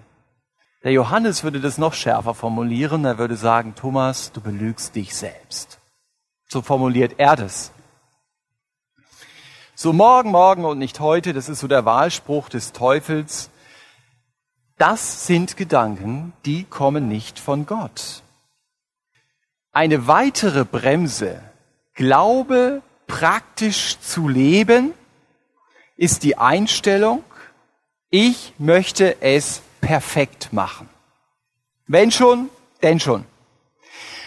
Der 0.85 0.92
Johannes 0.92 1.42
würde 1.42 1.61
das 1.61 1.77
noch 1.77 1.92
schärfer 1.92 2.35
formulieren. 2.35 3.05
Er 3.05 3.18
würde 3.18 3.37
sagen, 3.37 3.74
Thomas, 3.74 4.31
du 4.31 4.40
belügst 4.40 4.94
dich 4.94 5.16
selbst. 5.16 5.81
So 6.48 6.62
formuliert 6.62 7.14
er 7.18 7.35
das. 7.35 7.72
So 9.74 9.92
morgen, 9.92 10.31
morgen 10.31 10.64
und 10.64 10.79
nicht 10.79 11.01
heute, 11.01 11.33
das 11.33 11.48
ist 11.48 11.61
so 11.61 11.68
der 11.68 11.85
Wahlspruch 11.85 12.48
des 12.48 12.72
Teufels. 12.72 13.51
Das 14.77 15.27
sind 15.27 15.57
Gedanken, 15.57 16.33
die 16.44 16.62
kommen 16.62 17.09
nicht 17.09 17.40
von 17.40 17.66
Gott. 17.66 18.22
Eine 19.72 20.07
weitere 20.07 20.64
Bremse, 20.64 21.42
Glaube 21.94 22.83
praktisch 23.09 23.99
zu 23.99 24.29
leben, 24.29 24.94
ist 25.97 26.23
die 26.23 26.38
Einstellung, 26.38 27.25
ich 28.11 28.55
möchte 28.59 29.21
es 29.21 29.62
perfekt 29.81 30.53
machen. 30.53 30.88
Wenn 31.88 32.12
schon, 32.12 32.49
denn 32.83 33.01
schon. 33.01 33.25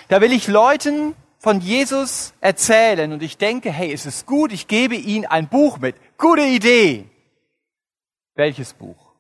Da 0.10 0.20
will 0.20 0.34
ich 0.34 0.48
Leuten 0.48 1.15
von 1.38 1.62
Jesus 1.62 2.34
erzählen 2.41 3.13
und 3.13 3.24
ich 3.24 3.38
denke, 3.38 3.72
hey, 3.72 3.94
es 3.94 4.06
ist 4.06 4.26
gut, 4.26 4.52
ich 4.52 4.67
gebe 4.67 4.96
ihnen 4.96 5.26
ein 5.26 5.48
Buch 5.48 5.80
mit. 5.80 5.96
Gute 6.17 6.44
Idee. 6.44 7.10
Welches 8.36 8.74
Buch? 8.74 9.13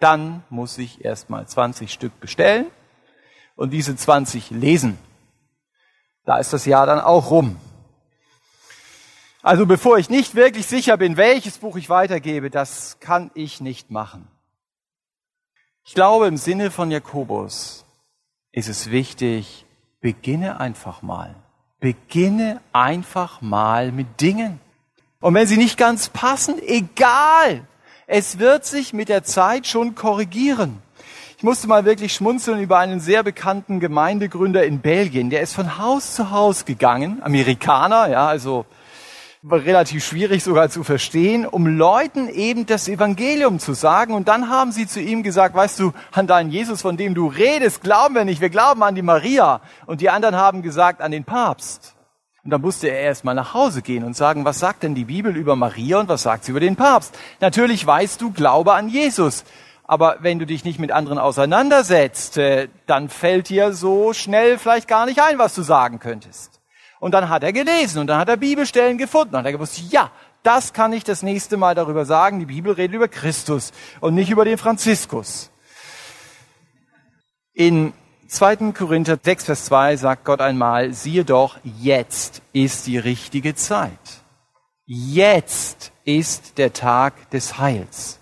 Dann 0.00 0.42
muss 0.50 0.76
ich 0.78 1.04
erstmal 1.04 1.46
20 1.46 1.92
Stück 1.92 2.18
bestellen 2.18 2.66
und 3.54 3.70
diese 3.70 3.94
20 3.94 4.50
lesen. 4.50 4.98
Da 6.24 6.38
ist 6.38 6.52
das 6.52 6.66
Jahr 6.66 6.86
dann 6.86 7.00
auch 7.00 7.30
rum. 7.30 7.56
Also 9.42 9.66
bevor 9.66 9.98
ich 9.98 10.08
nicht 10.08 10.36
wirklich 10.36 10.66
sicher 10.66 10.96
bin, 10.96 11.16
welches 11.16 11.58
Buch 11.58 11.76
ich 11.76 11.90
weitergebe, 11.90 12.48
das 12.48 12.98
kann 13.00 13.32
ich 13.34 13.60
nicht 13.60 13.90
machen. 13.90 14.28
Ich 15.84 15.94
glaube, 15.94 16.28
im 16.28 16.36
Sinne 16.36 16.70
von 16.70 16.92
Jakobus 16.92 17.84
ist 18.52 18.68
es 18.68 18.92
wichtig, 18.92 19.66
beginne 20.00 20.60
einfach 20.60 21.02
mal. 21.02 21.34
Beginne 21.80 22.60
einfach 22.72 23.40
mal 23.40 23.90
mit 23.90 24.20
Dingen. 24.20 24.60
Und 25.20 25.34
wenn 25.34 25.48
sie 25.48 25.56
nicht 25.56 25.76
ganz 25.76 26.08
passen, 26.08 26.62
egal. 26.64 27.66
Es 28.06 28.38
wird 28.38 28.64
sich 28.64 28.92
mit 28.92 29.08
der 29.08 29.24
Zeit 29.24 29.66
schon 29.66 29.96
korrigieren. 29.96 30.80
Ich 31.36 31.42
musste 31.42 31.66
mal 31.66 31.84
wirklich 31.84 32.14
schmunzeln 32.14 32.60
über 32.60 32.78
einen 32.78 33.00
sehr 33.00 33.24
bekannten 33.24 33.80
Gemeindegründer 33.80 34.64
in 34.64 34.80
Belgien. 34.80 35.30
Der 35.30 35.40
ist 35.40 35.54
von 35.54 35.78
Haus 35.78 36.14
zu 36.14 36.30
Haus 36.30 36.64
gegangen, 36.64 37.20
Amerikaner, 37.24 38.08
ja, 38.08 38.28
also 38.28 38.66
relativ 39.50 40.04
schwierig 40.04 40.44
sogar 40.44 40.70
zu 40.70 40.84
verstehen, 40.84 41.46
um 41.46 41.66
Leuten 41.66 42.28
eben 42.28 42.66
das 42.66 42.86
Evangelium 42.88 43.58
zu 43.58 43.74
sagen. 43.74 44.14
Und 44.14 44.28
dann 44.28 44.48
haben 44.48 44.70
sie 44.70 44.86
zu 44.86 45.00
ihm 45.00 45.22
gesagt, 45.22 45.54
weißt 45.54 45.80
du, 45.80 45.92
an 46.12 46.26
deinen 46.26 46.50
Jesus, 46.50 46.82
von 46.82 46.96
dem 46.96 47.14
du 47.14 47.26
redest, 47.26 47.82
glauben 47.82 48.14
wir 48.14 48.24
nicht. 48.24 48.40
Wir 48.40 48.50
glauben 48.50 48.82
an 48.82 48.94
die 48.94 49.02
Maria. 49.02 49.60
Und 49.86 50.00
die 50.00 50.10
anderen 50.10 50.36
haben 50.36 50.62
gesagt, 50.62 51.00
an 51.00 51.10
den 51.10 51.24
Papst. 51.24 51.96
Und 52.44 52.50
dann 52.50 52.60
musste 52.60 52.88
er 52.88 53.00
erst 53.00 53.24
mal 53.24 53.34
nach 53.34 53.54
Hause 53.54 53.82
gehen 53.82 54.04
und 54.04 54.16
sagen, 54.16 54.44
was 54.44 54.58
sagt 54.58 54.82
denn 54.82 54.94
die 54.94 55.04
Bibel 55.04 55.36
über 55.36 55.54
Maria 55.54 56.00
und 56.00 56.08
was 56.08 56.22
sagt 56.22 56.44
sie 56.44 56.50
über 56.50 56.60
den 56.60 56.76
Papst? 56.76 57.16
Natürlich 57.40 57.86
weißt 57.86 58.20
du, 58.20 58.32
glaube 58.32 58.74
an 58.74 58.88
Jesus. 58.88 59.44
Aber 59.84 60.16
wenn 60.20 60.38
du 60.38 60.46
dich 60.46 60.64
nicht 60.64 60.78
mit 60.78 60.92
anderen 60.92 61.18
auseinandersetzt, 61.18 62.38
äh, 62.38 62.68
dann 62.86 63.08
fällt 63.08 63.48
dir 63.48 63.72
so 63.72 64.12
schnell 64.12 64.58
vielleicht 64.58 64.88
gar 64.88 65.06
nicht 65.06 65.20
ein, 65.20 65.38
was 65.38 65.54
du 65.54 65.62
sagen 65.62 65.98
könntest. 65.98 66.61
Und 67.02 67.10
dann 67.10 67.28
hat 67.28 67.42
er 67.42 67.52
gelesen 67.52 67.98
und 67.98 68.06
dann 68.06 68.20
hat 68.20 68.28
er 68.28 68.36
Bibelstellen 68.36 68.96
gefunden 68.96 69.34
und 69.34 69.40
hat 69.40 69.46
er 69.46 69.50
gewusst, 69.50 69.82
ja, 69.90 70.12
das 70.44 70.72
kann 70.72 70.92
ich 70.92 71.02
das 71.02 71.24
nächste 71.24 71.56
Mal 71.56 71.74
darüber 71.74 72.04
sagen. 72.04 72.38
Die 72.38 72.46
Bibel 72.46 72.72
redet 72.74 72.94
über 72.94 73.08
Christus 73.08 73.72
und 73.98 74.14
nicht 74.14 74.30
über 74.30 74.44
den 74.44 74.56
Franziskus. 74.56 75.50
In 77.54 77.92
2. 78.28 78.70
Korinther 78.70 79.18
6, 79.20 79.46
Vers 79.46 79.64
2 79.64 79.96
sagt 79.96 80.24
Gott 80.24 80.40
einmal, 80.40 80.92
siehe 80.92 81.24
doch, 81.24 81.58
jetzt 81.64 82.40
ist 82.52 82.86
die 82.86 82.98
richtige 82.98 83.56
Zeit. 83.56 84.22
Jetzt 84.86 85.90
ist 86.04 86.56
der 86.56 86.72
Tag 86.72 87.30
des 87.30 87.58
Heils. 87.58 88.20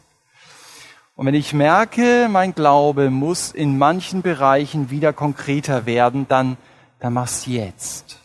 Und 1.16 1.26
wenn 1.26 1.34
ich 1.34 1.52
merke, 1.52 2.28
mein 2.30 2.54
Glaube 2.54 3.10
muss 3.10 3.52
in 3.52 3.76
manchen 3.76 4.22
Bereichen 4.22 4.88
wieder 4.88 5.12
konkreter 5.12 5.84
werden, 5.84 6.24
dann, 6.28 6.56
dann 6.98 7.12
mach's 7.12 7.44
jetzt 7.44 8.19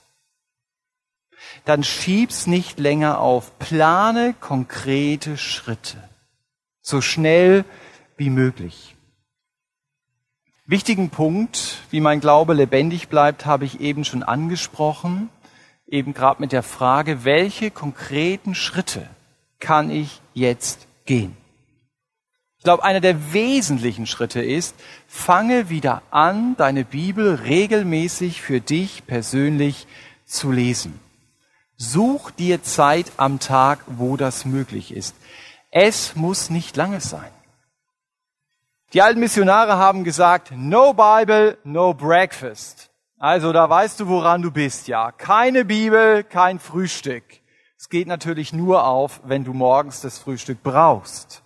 dann 1.65 1.84
schieb's 1.84 2.47
nicht 2.47 2.80
länger 2.80 3.19
auf. 3.19 3.58
Plane 3.60 4.36
konkrete 4.39 5.38
Schritte. 5.38 5.97
So 6.82 7.01
schnell 7.01 7.65
wie 8.17 8.30
möglich. 8.30 8.95
Wichtigen 10.67 11.10
Punkt, 11.10 11.78
wie 11.91 11.99
mein 11.99 12.21
Glaube 12.21 12.54
lebendig 12.54 13.08
bleibt, 13.08 13.45
habe 13.45 13.65
ich 13.65 13.82
eben 13.82 14.06
schon 14.06 14.23
angesprochen. 14.23 15.30
Eben 15.88 16.13
gerade 16.13 16.41
mit 16.41 16.51
der 16.51 16.63
Frage, 16.63 17.23
welche 17.23 17.69
konkreten 17.69 18.56
Schritte 18.56 19.08
kann 19.60 19.91
ich 19.91 20.21
jetzt 20.34 20.88
gehen? 21.06 21.38
Ich 22.58 22.63
glaube, 22.63 22.84
einer 22.84 22.99
der 22.99 23.32
wesentlichen 23.32 24.08
Schritte 24.08 24.41
ist, 24.41 24.75
fange 25.08 25.69
wieder 25.69 26.01
an, 26.10 26.56
deine 26.58 26.84
Bibel 26.84 27.36
regelmäßig 27.36 28.41
für 28.41 28.60
dich 28.60 29.06
persönlich 29.06 29.86
zu 30.25 30.51
lesen. 30.51 30.99
Such 31.77 32.31
dir 32.31 32.63
Zeit 32.63 33.11
am 33.17 33.39
Tag, 33.39 33.79
wo 33.88 34.15
das 34.15 34.45
möglich 34.45 34.93
ist. 34.93 35.15
Es 35.71 36.15
muss 36.15 36.49
nicht 36.49 36.77
lange 36.77 37.01
sein. 37.01 37.31
Die 38.93 39.01
alten 39.01 39.19
Missionare 39.19 39.75
haben 39.75 40.05
gesagt, 40.05 40.53
no 40.55 40.93
Bible, 40.93 41.57
no 41.65 41.93
breakfast. 41.93 42.91
Also 43.17 43.51
da 43.51 43.69
weißt 43.69 43.99
du, 43.99 44.07
woran 44.07 44.41
du 44.41 44.51
bist, 44.51 44.88
ja. 44.88 45.11
Keine 45.11 45.65
Bibel, 45.65 46.23
kein 46.23 46.59
Frühstück. 46.59 47.25
Es 47.77 47.89
geht 47.89 48.07
natürlich 48.07 48.53
nur 48.53 48.85
auf, 48.85 49.19
wenn 49.25 49.43
du 49.43 49.53
morgens 49.53 49.99
das 49.99 50.17
Frühstück 50.17 50.63
brauchst. 50.63 51.43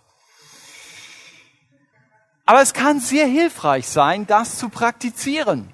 Aber 2.46 2.62
es 2.62 2.74
kann 2.74 3.00
sehr 3.00 3.26
hilfreich 3.26 3.88
sein, 3.88 4.28
das 4.28 4.60
zu 4.60 4.70
praktizieren 4.70 5.74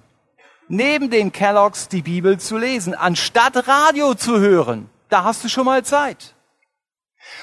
neben 0.68 1.09
den 1.09 1.32
Kelloggs 1.32 1.88
die 1.88 2.01
Bibel 2.01 2.39
zu 2.39 2.57
lesen, 2.57 2.95
anstatt 2.95 3.68
Radio 3.68 4.16
zu 4.16 4.39
hören. 4.39 4.89
Da 5.09 5.24
hast 5.24 5.43
du 5.43 5.49
schon 5.49 5.66
mal 5.66 5.84
Zeit. 5.84 6.36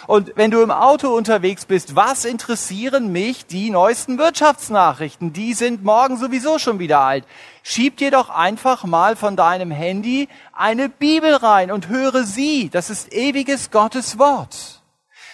Und 0.07 0.33
wenn 0.37 0.51
du 0.51 0.63
im 0.63 0.71
Auto 0.71 1.09
unterwegs 1.09 1.65
bist, 1.65 1.97
was 1.97 2.25
interessieren 2.25 3.13
mich 3.13 3.47
die 3.47 3.71
neuesten 3.71 4.19
Wirtschaftsnachrichten? 4.19 5.33
Die 5.33 5.55
sind 5.55 5.85
morgen 5.85 6.17
sowieso 6.17 6.59
schon 6.59 6.79
wieder 6.79 7.01
alt. 7.01 7.25
Schieb 7.63 7.97
dir 7.97 8.11
doch 8.11 8.31
einfach 8.31 8.85
mal 8.85 9.17
von 9.17 9.37
deinem 9.37 9.71
Handy 9.71 10.29
eine 10.53 10.89
Bibel 10.89 11.35
rein 11.35 11.71
und 11.71 11.89
höre 11.89 12.25
sie. 12.25 12.69
Das 12.71 12.91
ist 12.91 13.13
ewiges 13.13 13.71
Gottes 13.71 14.19
Wort. 14.19 14.83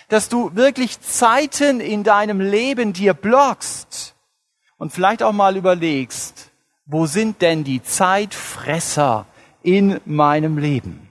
Dass 0.08 0.28
du 0.28 0.54
wirklich 0.54 1.00
Zeiten 1.00 1.80
in 1.80 2.04
deinem 2.04 2.40
Leben 2.40 2.92
dir 2.92 3.14
blockst 3.14 4.14
und 4.78 4.92
vielleicht 4.92 5.22
auch 5.22 5.32
mal 5.32 5.56
überlegst, 5.56 6.47
wo 6.88 7.04
sind 7.04 7.42
denn 7.42 7.64
die 7.64 7.82
Zeitfresser 7.82 9.26
in 9.62 10.00
meinem 10.06 10.56
Leben? 10.56 11.10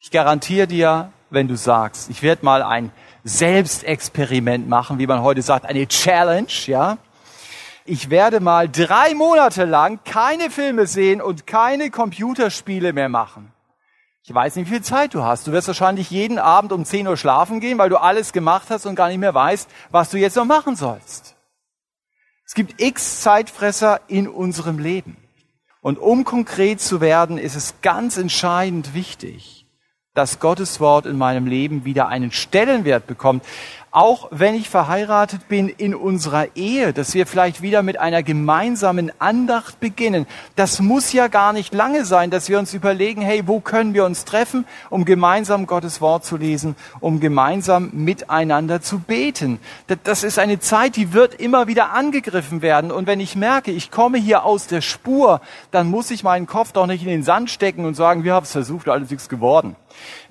Ich 0.00 0.10
garantiere 0.10 0.66
dir, 0.66 1.12
wenn 1.28 1.48
du 1.48 1.56
sagst, 1.56 2.08
ich 2.08 2.22
werde 2.22 2.44
mal 2.44 2.62
ein 2.62 2.90
Selbstexperiment 3.24 4.66
machen, 4.66 4.98
wie 4.98 5.06
man 5.06 5.22
heute 5.22 5.42
sagt, 5.42 5.66
eine 5.66 5.86
Challenge, 5.86 6.48
ja, 6.66 6.96
ich 7.84 8.08
werde 8.08 8.40
mal 8.40 8.66
drei 8.68 9.14
Monate 9.14 9.66
lang 9.66 10.00
keine 10.04 10.50
Filme 10.50 10.86
sehen 10.86 11.20
und 11.20 11.46
keine 11.46 11.90
Computerspiele 11.90 12.94
mehr 12.94 13.10
machen. 13.10 13.52
Ich 14.22 14.34
weiß 14.34 14.56
nicht, 14.56 14.70
wie 14.70 14.76
viel 14.76 14.82
Zeit 14.82 15.12
du 15.12 15.22
hast. 15.22 15.46
Du 15.46 15.52
wirst 15.52 15.68
wahrscheinlich 15.68 16.10
jeden 16.10 16.38
Abend 16.38 16.72
um 16.72 16.86
10 16.86 17.06
Uhr 17.06 17.18
schlafen 17.18 17.60
gehen, 17.60 17.76
weil 17.76 17.90
du 17.90 17.98
alles 17.98 18.32
gemacht 18.32 18.68
hast 18.70 18.86
und 18.86 18.94
gar 18.94 19.08
nicht 19.08 19.18
mehr 19.18 19.34
weißt, 19.34 19.68
was 19.90 20.08
du 20.08 20.16
jetzt 20.16 20.36
noch 20.36 20.46
machen 20.46 20.76
sollst. 20.76 21.33
Es 22.46 22.54
gibt 22.54 22.80
x 22.80 23.20
Zeitfresser 23.22 24.00
in 24.08 24.28
unserem 24.28 24.78
Leben. 24.78 25.16
Und 25.80 25.98
um 25.98 26.24
konkret 26.24 26.80
zu 26.80 27.00
werden, 27.00 27.38
ist 27.38 27.56
es 27.56 27.74
ganz 27.82 28.16
entscheidend 28.16 28.94
wichtig, 28.94 29.66
dass 30.14 30.40
Gottes 30.40 30.80
Wort 30.80 31.06
in 31.06 31.18
meinem 31.18 31.46
Leben 31.46 31.84
wieder 31.84 32.08
einen 32.08 32.32
Stellenwert 32.32 33.06
bekommt 33.06 33.44
auch 33.94 34.26
wenn 34.32 34.56
ich 34.56 34.68
verheiratet 34.68 35.46
bin, 35.46 35.68
in 35.68 35.94
unserer 35.94 36.56
Ehe, 36.56 36.92
dass 36.92 37.14
wir 37.14 37.28
vielleicht 37.28 37.62
wieder 37.62 37.84
mit 37.84 38.00
einer 38.00 38.24
gemeinsamen 38.24 39.12
Andacht 39.20 39.78
beginnen. 39.78 40.26
Das 40.56 40.80
muss 40.80 41.12
ja 41.12 41.28
gar 41.28 41.52
nicht 41.52 41.72
lange 41.72 42.04
sein, 42.04 42.30
dass 42.30 42.48
wir 42.48 42.58
uns 42.58 42.74
überlegen, 42.74 43.22
hey, 43.22 43.46
wo 43.46 43.60
können 43.60 43.94
wir 43.94 44.04
uns 44.04 44.24
treffen, 44.24 44.66
um 44.90 45.04
gemeinsam 45.04 45.68
Gottes 45.68 46.00
Wort 46.00 46.24
zu 46.24 46.36
lesen, 46.36 46.74
um 46.98 47.20
gemeinsam 47.20 47.90
miteinander 47.92 48.82
zu 48.82 48.98
beten. 48.98 49.60
Das 50.02 50.24
ist 50.24 50.40
eine 50.40 50.58
Zeit, 50.58 50.96
die 50.96 51.12
wird 51.12 51.34
immer 51.34 51.68
wieder 51.68 51.92
angegriffen 51.92 52.62
werden. 52.62 52.90
Und 52.90 53.06
wenn 53.06 53.20
ich 53.20 53.36
merke, 53.36 53.70
ich 53.70 53.92
komme 53.92 54.18
hier 54.18 54.44
aus 54.44 54.66
der 54.66 54.80
Spur, 54.80 55.40
dann 55.70 55.88
muss 55.88 56.10
ich 56.10 56.24
meinen 56.24 56.48
Kopf 56.48 56.72
doch 56.72 56.88
nicht 56.88 57.02
in 57.02 57.08
den 57.08 57.22
Sand 57.22 57.48
stecken 57.48 57.84
und 57.84 57.94
sagen, 57.94 58.24
wir 58.24 58.34
haben 58.34 58.42
es 58.42 58.50
versucht, 58.50 58.88
alles 58.88 59.10
nichts 59.10 59.28
geworden 59.28 59.76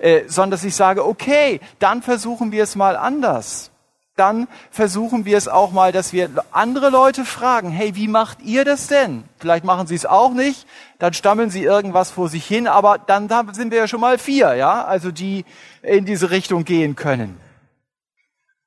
äh, 0.04 0.28
sondern 0.28 0.52
dass 0.52 0.66
ich 0.66 0.76
sage, 0.76 1.06
okay, 1.06 1.62
dann 1.80 2.02
versuchen 2.02 2.52
wir 2.52 2.64
es 2.64 2.76
mal 2.76 2.98
anders. 2.98 3.72
Dann 4.18 4.50
versuchen 4.70 5.24
wir 5.24 5.38
es 5.38 5.48
auch 5.48 5.72
mal, 5.72 5.94
dass 5.94 6.12
wir 6.12 6.30
andere 6.52 6.90
Leute 6.90 7.24
fragen, 7.24 7.70
hey, 7.70 7.96
wie 7.96 8.10
macht 8.10 8.42
ihr 8.42 8.66
das 8.66 8.88
denn? 8.88 9.24
Vielleicht 9.38 9.64
machen 9.64 9.88
sie 9.88 9.96
es 9.96 10.06
auch 10.06 10.34
nicht, 10.34 10.68
dann 11.00 11.14
stammeln 11.14 11.50
sie 11.50 11.64
irgendwas 11.64 12.12
vor 12.12 12.28
sich 12.28 12.46
hin, 12.46 12.68
aber 12.68 12.98
dann 12.98 13.30
sind 13.54 13.72
wir 13.72 13.78
ja 13.78 13.88
schon 13.88 14.02
mal 14.02 14.18
vier, 14.18 14.56
ja, 14.56 14.84
also 14.84 15.10
die 15.10 15.46
in 15.82 16.04
diese 16.04 16.32
Richtung 16.32 16.66
gehen 16.66 16.98
können. 16.98 17.40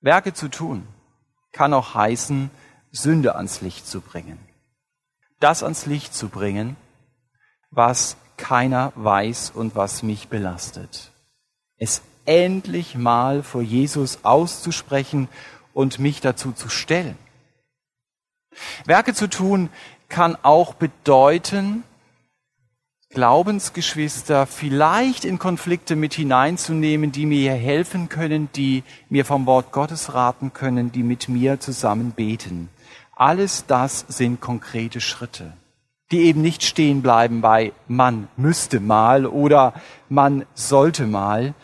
Werke 0.00 0.32
zu 0.32 0.48
tun 0.48 0.88
kann 1.52 1.74
auch 1.74 1.94
heißen, 1.94 2.50
Sünde 2.92 3.36
ans 3.36 3.60
Licht 3.60 3.86
zu 3.86 4.00
bringen. 4.00 4.38
Das 5.38 5.62
ans 5.62 5.84
Licht 5.84 6.14
zu 6.14 6.30
bringen, 6.30 6.76
was 7.70 8.16
keiner 8.38 8.94
weiß 8.94 9.50
und 9.50 9.76
was 9.76 10.02
mich 10.02 10.28
belastet. 10.28 11.12
Es 11.78 12.02
endlich 12.24 12.94
mal 12.94 13.42
vor 13.42 13.62
Jesus 13.62 14.20
auszusprechen 14.22 15.28
und 15.72 15.98
mich 15.98 16.20
dazu 16.20 16.52
zu 16.52 16.68
stellen. 16.68 17.16
Werke 18.84 19.14
zu 19.14 19.28
tun 19.28 19.68
kann 20.08 20.36
auch 20.42 20.74
bedeuten, 20.74 21.82
Glaubensgeschwister 23.10 24.46
vielleicht 24.46 25.24
in 25.24 25.38
Konflikte 25.38 25.96
mit 25.96 26.14
hineinzunehmen, 26.14 27.12
die 27.12 27.26
mir 27.26 27.54
helfen 27.54 28.08
können, 28.08 28.48
die 28.54 28.82
mir 29.08 29.24
vom 29.24 29.46
Wort 29.46 29.72
Gottes 29.72 30.12
raten 30.14 30.52
können, 30.52 30.92
die 30.92 31.02
mit 31.02 31.28
mir 31.28 31.60
zusammen 31.60 32.12
beten. 32.12 32.68
Alles 33.14 33.64
das 33.66 34.04
sind 34.08 34.40
konkrete 34.40 35.00
Schritte 35.00 35.52
die 36.12 36.24
eben 36.24 36.42
nicht 36.42 36.62
stehen 36.62 37.02
bleiben 37.02 37.40
bei 37.40 37.72
man 37.88 38.28
müsste 38.36 38.80
mal 38.80 39.26
oder 39.26 39.74
man 40.08 40.46
sollte 40.54 41.06
mal. 41.06 41.54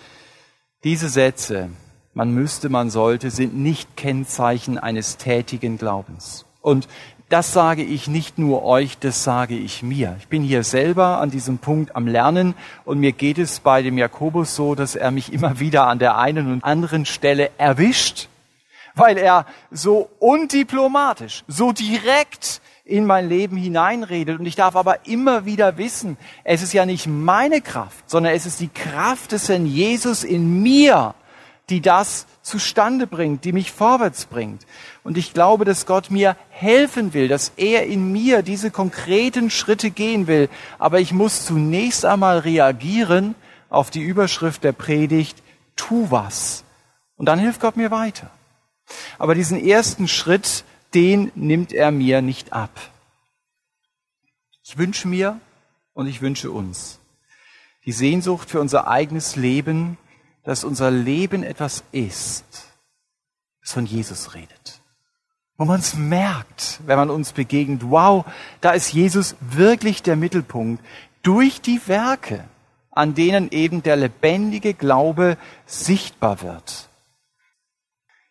Diese 0.85 1.09
Sätze, 1.09 1.71
man 2.15 2.33
müsste, 2.33 2.69
man 2.69 2.91
sollte, 2.91 3.31
sind 3.31 3.57
nicht 3.57 3.97
Kennzeichen 3.97 4.79
eines 4.79 5.17
tätigen 5.17 5.79
Glaubens. 5.79 6.45
Und 6.61 6.89
das 7.29 7.53
sage 7.53 7.83
ich 7.83 8.09
nicht 8.09 8.37
nur 8.37 8.63
euch, 8.65 8.99
das 8.99 9.25
sage 9.25 9.57
ich 9.57 9.83
mir. 9.83 10.17
Ich 10.19 10.29
bin 10.29 10.43
hier 10.43 10.65
selber 10.65 11.19
an 11.19 11.31
diesem 11.31 11.59
Punkt 11.59 11.97
am 11.97 12.07
Lernen 12.07 12.55
und 12.85 12.99
mir 12.99 13.13
geht 13.13 13.39
es 13.39 13.61
bei 13.61 13.81
dem 13.81 13.97
Jakobus 13.97 14.55
so, 14.55 14.75
dass 14.75 14.97
er 14.97 15.11
mich 15.13 15.33
immer 15.33 15.59
wieder 15.59 15.87
an 15.87 15.99
der 15.99 16.19
einen 16.19 16.53
und 16.53 16.65
anderen 16.65 17.07
Stelle 17.07 17.51
erwischt, 17.57 18.29
weil 18.95 19.17
er 19.17 19.47
so 19.71 20.11
undiplomatisch, 20.19 21.45
so 21.49 21.73
direkt 21.73 22.61
in 22.85 23.07
mein 23.07 23.29
Leben 23.29 23.57
hineinredet. 23.57 24.39
Und 24.39 24.47
ich 24.47 24.57
darf 24.57 24.77
aber 24.77 25.07
immer 25.07 25.45
wieder 25.45 25.79
wissen, 25.79 26.17
es 26.45 26.63
ist 26.63 26.73
ja 26.73 26.85
nicht 26.87 27.07
meine 27.07 27.61
Kraft, 27.61 28.11
sondern 28.11 28.35
es 28.35 28.47
ist 28.47 28.61
die 28.61 28.69
Kraft 28.69 29.33
des 29.33 29.49
Herrn 29.49 29.67
Jesus 29.67 30.25
in 30.25 30.63
mir, 30.63 31.15
die 31.69 31.81
das 31.81 32.27
zustande 32.43 33.07
bringt, 33.07 33.45
die 33.45 33.53
mich 33.53 33.71
vorwärts 33.71 34.27
bringt. 34.27 34.67
Und 35.05 35.17
ich 35.17 35.33
glaube, 35.33 35.65
dass 35.65 35.87
Gott 35.87 36.11
mir 36.11 36.37
helfen 36.51 37.15
will, 37.15 37.29
dass 37.29 37.53
er 37.57 37.87
in 37.87 38.11
mir 38.11 38.43
diese 38.43 38.71
konkreten 38.71 39.49
Schritte 39.49 39.91
gehen 39.91 40.27
will. 40.27 40.49
Aber 40.79 40.99
ich 40.99 41.13
muss 41.13 41.47
zunächst 41.47 42.05
einmal 42.05 42.41
reagieren 42.41 43.37
auf 43.71 43.91
die 43.91 44.03
Überschrift 44.03 44.65
der 44.65 44.73
Predigt, 44.73 45.43
tu 45.77 46.11
was. 46.11 46.65
Und 47.17 47.27
dann 47.27 47.39
hilft 47.39 47.61
Gott 47.61 47.77
mir 47.77 47.91
weiter. 47.91 48.31
Aber 49.19 49.35
diesen 49.35 49.65
ersten 49.65 50.09
Schritt, 50.09 50.65
den 50.95 51.33
nimmt 51.35 51.73
er 51.73 51.91
mir 51.91 52.23
nicht 52.23 52.53
ab. 52.53 52.91
Ich 54.63 54.79
wünsche 54.79 55.09
mir 55.09 55.41
und 55.93 56.07
ich 56.07 56.23
wünsche 56.23 56.51
uns 56.51 57.01
die 57.85 57.93
Sehnsucht 57.93 58.51
für 58.51 58.61
unser 58.61 58.89
eigenes 58.89 59.37
Leben, 59.37 59.99
dass 60.45 60.65
unser 60.65 60.91
Leben 60.91 61.43
etwas 61.43 61.85
ist, 61.93 62.45
das 63.61 63.73
von 63.73 63.87
Jesus 63.87 64.35
redet. 64.35 64.81
Wo 65.57 65.65
man 65.65 65.81
es 65.81 65.95
merkt, 65.95 66.81
wenn 66.87 66.97
man 66.97 67.11
uns 67.11 67.33
begegnet, 67.33 67.83
wow, 67.85 68.25
da 68.61 68.71
ist 68.71 68.93
Jesus 68.93 69.37
wirklich 69.41 70.03
der 70.03 70.17
Mittelpunkt 70.17 70.83
durch 71.23 71.61
die 71.61 71.81
Werke, 71.87 72.45
an 72.91 73.15
denen 73.15 73.51
eben 73.51 73.83
der 73.83 73.97
lebendige 73.97 74.75
Glaube 74.75 75.37
sichtbar 75.67 76.43
wird. 76.43 76.89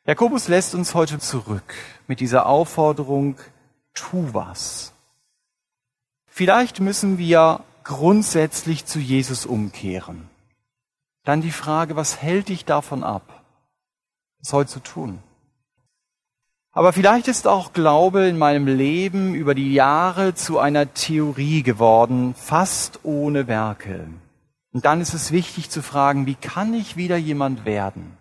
Jakobus 0.05 0.47
lässt 0.47 0.75
uns 0.75 0.93
heute 0.93 1.19
zurück 1.19 1.75
mit 2.11 2.19
dieser 2.19 2.45
Aufforderung, 2.45 3.37
tu 3.93 4.33
was. 4.33 4.91
Vielleicht 6.27 6.81
müssen 6.81 7.17
wir 7.17 7.61
grundsätzlich 7.85 8.85
zu 8.85 8.99
Jesus 8.99 9.45
umkehren. 9.45 10.27
Dann 11.23 11.39
die 11.39 11.51
Frage, 11.51 11.95
was 11.95 12.21
hält 12.21 12.49
dich 12.49 12.65
davon 12.65 13.05
ab, 13.05 13.45
es 14.41 14.51
heute 14.51 14.69
zu 14.69 14.81
tun? 14.81 15.19
Aber 16.73 16.91
vielleicht 16.91 17.29
ist 17.29 17.47
auch 17.47 17.71
Glaube 17.71 18.25
in 18.25 18.37
meinem 18.37 18.67
Leben 18.67 19.33
über 19.33 19.55
die 19.55 19.73
Jahre 19.73 20.35
zu 20.35 20.59
einer 20.59 20.93
Theorie 20.93 21.63
geworden, 21.63 22.35
fast 22.35 22.99
ohne 23.03 23.47
Werke. 23.47 24.05
Und 24.73 24.83
dann 24.83 24.99
ist 24.99 25.13
es 25.13 25.31
wichtig 25.31 25.69
zu 25.69 25.81
fragen, 25.81 26.25
wie 26.25 26.35
kann 26.35 26.73
ich 26.73 26.97
wieder 26.97 27.15
jemand 27.15 27.63
werden? 27.63 28.17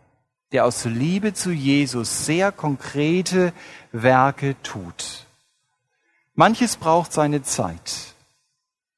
Der 0.52 0.64
aus 0.64 0.84
Liebe 0.84 1.32
zu 1.34 1.52
Jesus 1.52 2.26
sehr 2.26 2.52
konkrete 2.52 3.52
Werke 3.92 4.60
tut. 4.62 5.26
Manches 6.34 6.76
braucht 6.76 7.12
seine 7.12 7.42
Zeit, 7.42 8.14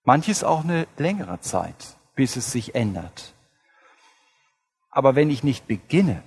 manches 0.05 0.45
auch 0.45 0.65
eine 0.65 0.87
längere 0.97 1.41
Zeit, 1.41 1.97
bis 2.15 2.37
es 2.37 2.53
sich 2.53 2.75
ändert. 2.75 3.35
Aber 4.91 5.15
wenn 5.15 5.31
ich 5.31 5.43
nicht 5.43 5.67
beginne, 5.67 6.23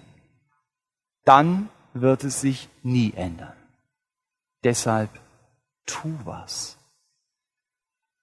dann 1.24 1.70
wird 1.94 2.24
es 2.24 2.42
sich 2.42 2.68
nie 2.84 3.14
ändern. 3.14 3.54
Deshalb 4.64 5.10
tu 5.86 6.18
was. 6.24 6.78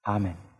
Amen. 0.02 0.51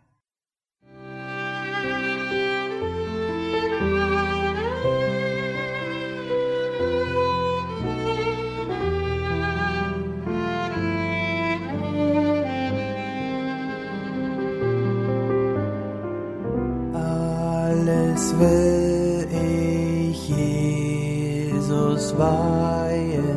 Will 18.38 19.26
ich 19.30 20.28
Jesus 20.28 22.16
weihen, 22.18 23.31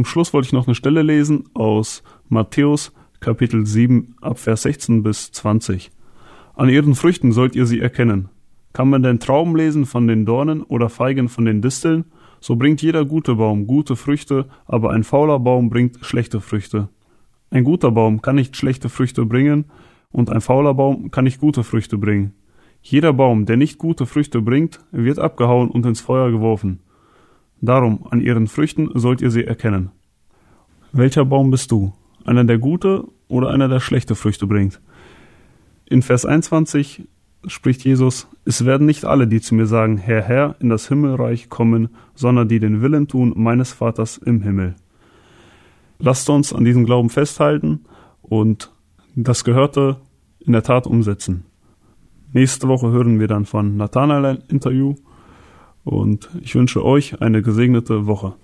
Zum 0.00 0.06
Schluss 0.06 0.32
wollte 0.32 0.46
ich 0.46 0.54
noch 0.54 0.66
eine 0.66 0.74
Stelle 0.74 1.02
lesen 1.02 1.44
aus 1.52 2.02
Matthäus 2.30 2.90
Kapitel 3.20 3.66
7 3.66 4.14
ab 4.22 4.38
Vers 4.38 4.62
16 4.62 5.02
bis 5.02 5.30
20. 5.30 5.90
An 6.54 6.70
ihren 6.70 6.94
Früchten 6.94 7.32
sollt 7.32 7.54
ihr 7.54 7.66
sie 7.66 7.80
erkennen. 7.80 8.30
Kann 8.72 8.88
man 8.88 9.02
denn 9.02 9.20
Trauben 9.20 9.54
lesen 9.54 9.84
von 9.84 10.08
den 10.08 10.24
Dornen 10.24 10.62
oder 10.62 10.88
Feigen 10.88 11.28
von 11.28 11.44
den 11.44 11.60
Disteln? 11.60 12.06
So 12.40 12.56
bringt 12.56 12.80
jeder 12.80 13.04
gute 13.04 13.34
Baum 13.34 13.66
gute 13.66 13.94
Früchte, 13.94 14.46
aber 14.64 14.90
ein 14.92 15.04
fauler 15.04 15.38
Baum 15.38 15.68
bringt 15.68 15.98
schlechte 16.00 16.40
Früchte. 16.40 16.88
Ein 17.50 17.64
guter 17.64 17.90
Baum 17.90 18.22
kann 18.22 18.36
nicht 18.36 18.56
schlechte 18.56 18.88
Früchte 18.88 19.26
bringen, 19.26 19.66
und 20.12 20.30
ein 20.30 20.40
fauler 20.40 20.72
Baum 20.72 21.10
kann 21.10 21.24
nicht 21.24 21.40
gute 21.40 21.62
Früchte 21.62 21.98
bringen. 21.98 22.32
Jeder 22.80 23.12
Baum, 23.12 23.44
der 23.44 23.58
nicht 23.58 23.76
gute 23.76 24.06
Früchte 24.06 24.40
bringt, 24.40 24.80
wird 24.92 25.18
abgehauen 25.18 25.70
und 25.70 25.84
ins 25.84 26.00
Feuer 26.00 26.30
geworfen. 26.30 26.80
Darum, 27.60 28.06
an 28.10 28.20
ihren 28.20 28.46
Früchten 28.46 28.90
sollt 28.94 29.20
ihr 29.20 29.30
sie 29.30 29.44
erkennen. 29.44 29.90
Welcher 30.92 31.24
Baum 31.24 31.50
bist 31.50 31.70
du? 31.70 31.92
Einer, 32.24 32.44
der 32.44 32.58
gute 32.58 33.04
oder 33.28 33.50
einer, 33.50 33.68
der 33.68 33.80
schlechte 33.80 34.14
Früchte 34.14 34.46
bringt? 34.46 34.80
In 35.86 36.02
Vers 36.02 36.24
21 36.24 37.06
spricht 37.46 37.84
Jesus, 37.84 38.28
es 38.44 38.64
werden 38.64 38.86
nicht 38.86 39.04
alle, 39.04 39.26
die 39.26 39.40
zu 39.40 39.54
mir 39.54 39.66
sagen, 39.66 39.96
Herr, 39.96 40.22
Herr, 40.22 40.56
in 40.60 40.68
das 40.68 40.88
Himmelreich 40.88 41.48
kommen, 41.48 41.88
sondern 42.14 42.48
die 42.48 42.60
den 42.60 42.82
Willen 42.82 43.08
tun 43.08 43.32
meines 43.36 43.72
Vaters 43.72 44.18
im 44.18 44.42
Himmel. 44.42 44.74
Lasst 45.98 46.28
uns 46.30 46.52
an 46.52 46.64
diesem 46.64 46.86
Glauben 46.86 47.10
festhalten 47.10 47.84
und 48.22 48.72
das 49.16 49.44
Gehörte 49.44 49.96
in 50.38 50.52
der 50.52 50.62
Tat 50.62 50.86
umsetzen. 50.86 51.44
Nächste 52.32 52.68
Woche 52.68 52.90
hören 52.90 53.20
wir 53.20 53.28
dann 53.28 53.44
von 53.44 53.76
Nathanael 53.76 54.24
ein 54.24 54.42
Interview 54.48 54.94
und 55.90 56.28
ich 56.40 56.54
wünsche 56.54 56.84
euch 56.84 57.20
eine 57.20 57.42
gesegnete 57.42 58.06
Woche. 58.06 58.34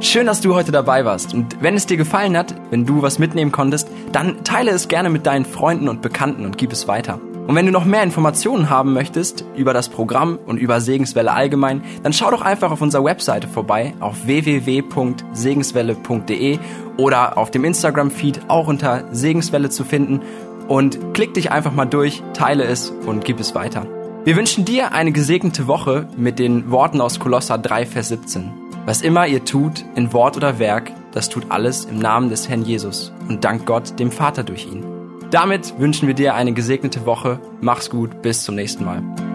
Schön, 0.00 0.26
dass 0.26 0.40
du 0.40 0.54
heute 0.54 0.72
dabei 0.72 1.04
warst. 1.04 1.32
Und 1.32 1.62
wenn 1.62 1.76
es 1.76 1.86
dir 1.86 1.96
gefallen 1.96 2.36
hat, 2.36 2.56
wenn 2.70 2.84
du 2.84 3.02
was 3.02 3.20
mitnehmen 3.20 3.52
konntest, 3.52 3.88
dann 4.10 4.42
teile 4.42 4.72
es 4.72 4.88
gerne 4.88 5.10
mit 5.10 5.26
deinen 5.26 5.44
Freunden 5.44 5.88
und 5.88 6.02
Bekannten 6.02 6.44
und 6.44 6.58
gib 6.58 6.72
es 6.72 6.88
weiter. 6.88 7.20
Und 7.50 7.56
wenn 7.56 7.66
du 7.66 7.72
noch 7.72 7.84
mehr 7.84 8.04
Informationen 8.04 8.70
haben 8.70 8.92
möchtest 8.92 9.44
über 9.56 9.74
das 9.74 9.88
Programm 9.88 10.38
und 10.46 10.58
über 10.58 10.80
Segenswelle 10.80 11.32
allgemein, 11.32 11.82
dann 12.04 12.12
schau 12.12 12.30
doch 12.30 12.42
einfach 12.42 12.70
auf 12.70 12.80
unserer 12.80 13.02
Webseite 13.02 13.48
vorbei 13.48 13.92
auf 13.98 14.24
www.segenswelle.de 14.24 16.60
oder 16.96 17.36
auf 17.36 17.50
dem 17.50 17.64
Instagram-Feed 17.64 18.42
auch 18.46 18.68
unter 18.68 19.02
Segenswelle 19.10 19.68
zu 19.68 19.82
finden 19.82 20.20
und 20.68 21.12
klick 21.12 21.34
dich 21.34 21.50
einfach 21.50 21.72
mal 21.72 21.86
durch, 21.86 22.22
teile 22.34 22.62
es 22.62 22.90
und 23.04 23.24
gib 23.24 23.40
es 23.40 23.52
weiter. 23.52 23.84
Wir 24.22 24.36
wünschen 24.36 24.64
dir 24.64 24.92
eine 24.92 25.10
gesegnete 25.10 25.66
Woche 25.66 26.06
mit 26.16 26.38
den 26.38 26.70
Worten 26.70 27.00
aus 27.00 27.18
Kolosser 27.18 27.58
3, 27.58 27.84
Vers 27.84 28.10
17. 28.10 28.48
Was 28.86 29.02
immer 29.02 29.26
ihr 29.26 29.44
tut, 29.44 29.84
in 29.96 30.12
Wort 30.12 30.36
oder 30.36 30.60
Werk, 30.60 30.92
das 31.10 31.28
tut 31.28 31.46
alles 31.48 31.86
im 31.86 31.98
Namen 31.98 32.30
des 32.30 32.48
Herrn 32.48 32.62
Jesus 32.62 33.12
und 33.28 33.42
dank 33.42 33.66
Gott, 33.66 33.98
dem 33.98 34.12
Vater 34.12 34.44
durch 34.44 34.66
ihn. 34.66 34.99
Damit 35.30 35.78
wünschen 35.78 36.08
wir 36.08 36.14
dir 36.14 36.34
eine 36.34 36.52
gesegnete 36.52 37.06
Woche. 37.06 37.38
Mach's 37.60 37.88
gut, 37.88 38.20
bis 38.22 38.42
zum 38.42 38.56
nächsten 38.56 38.84
Mal. 38.84 39.29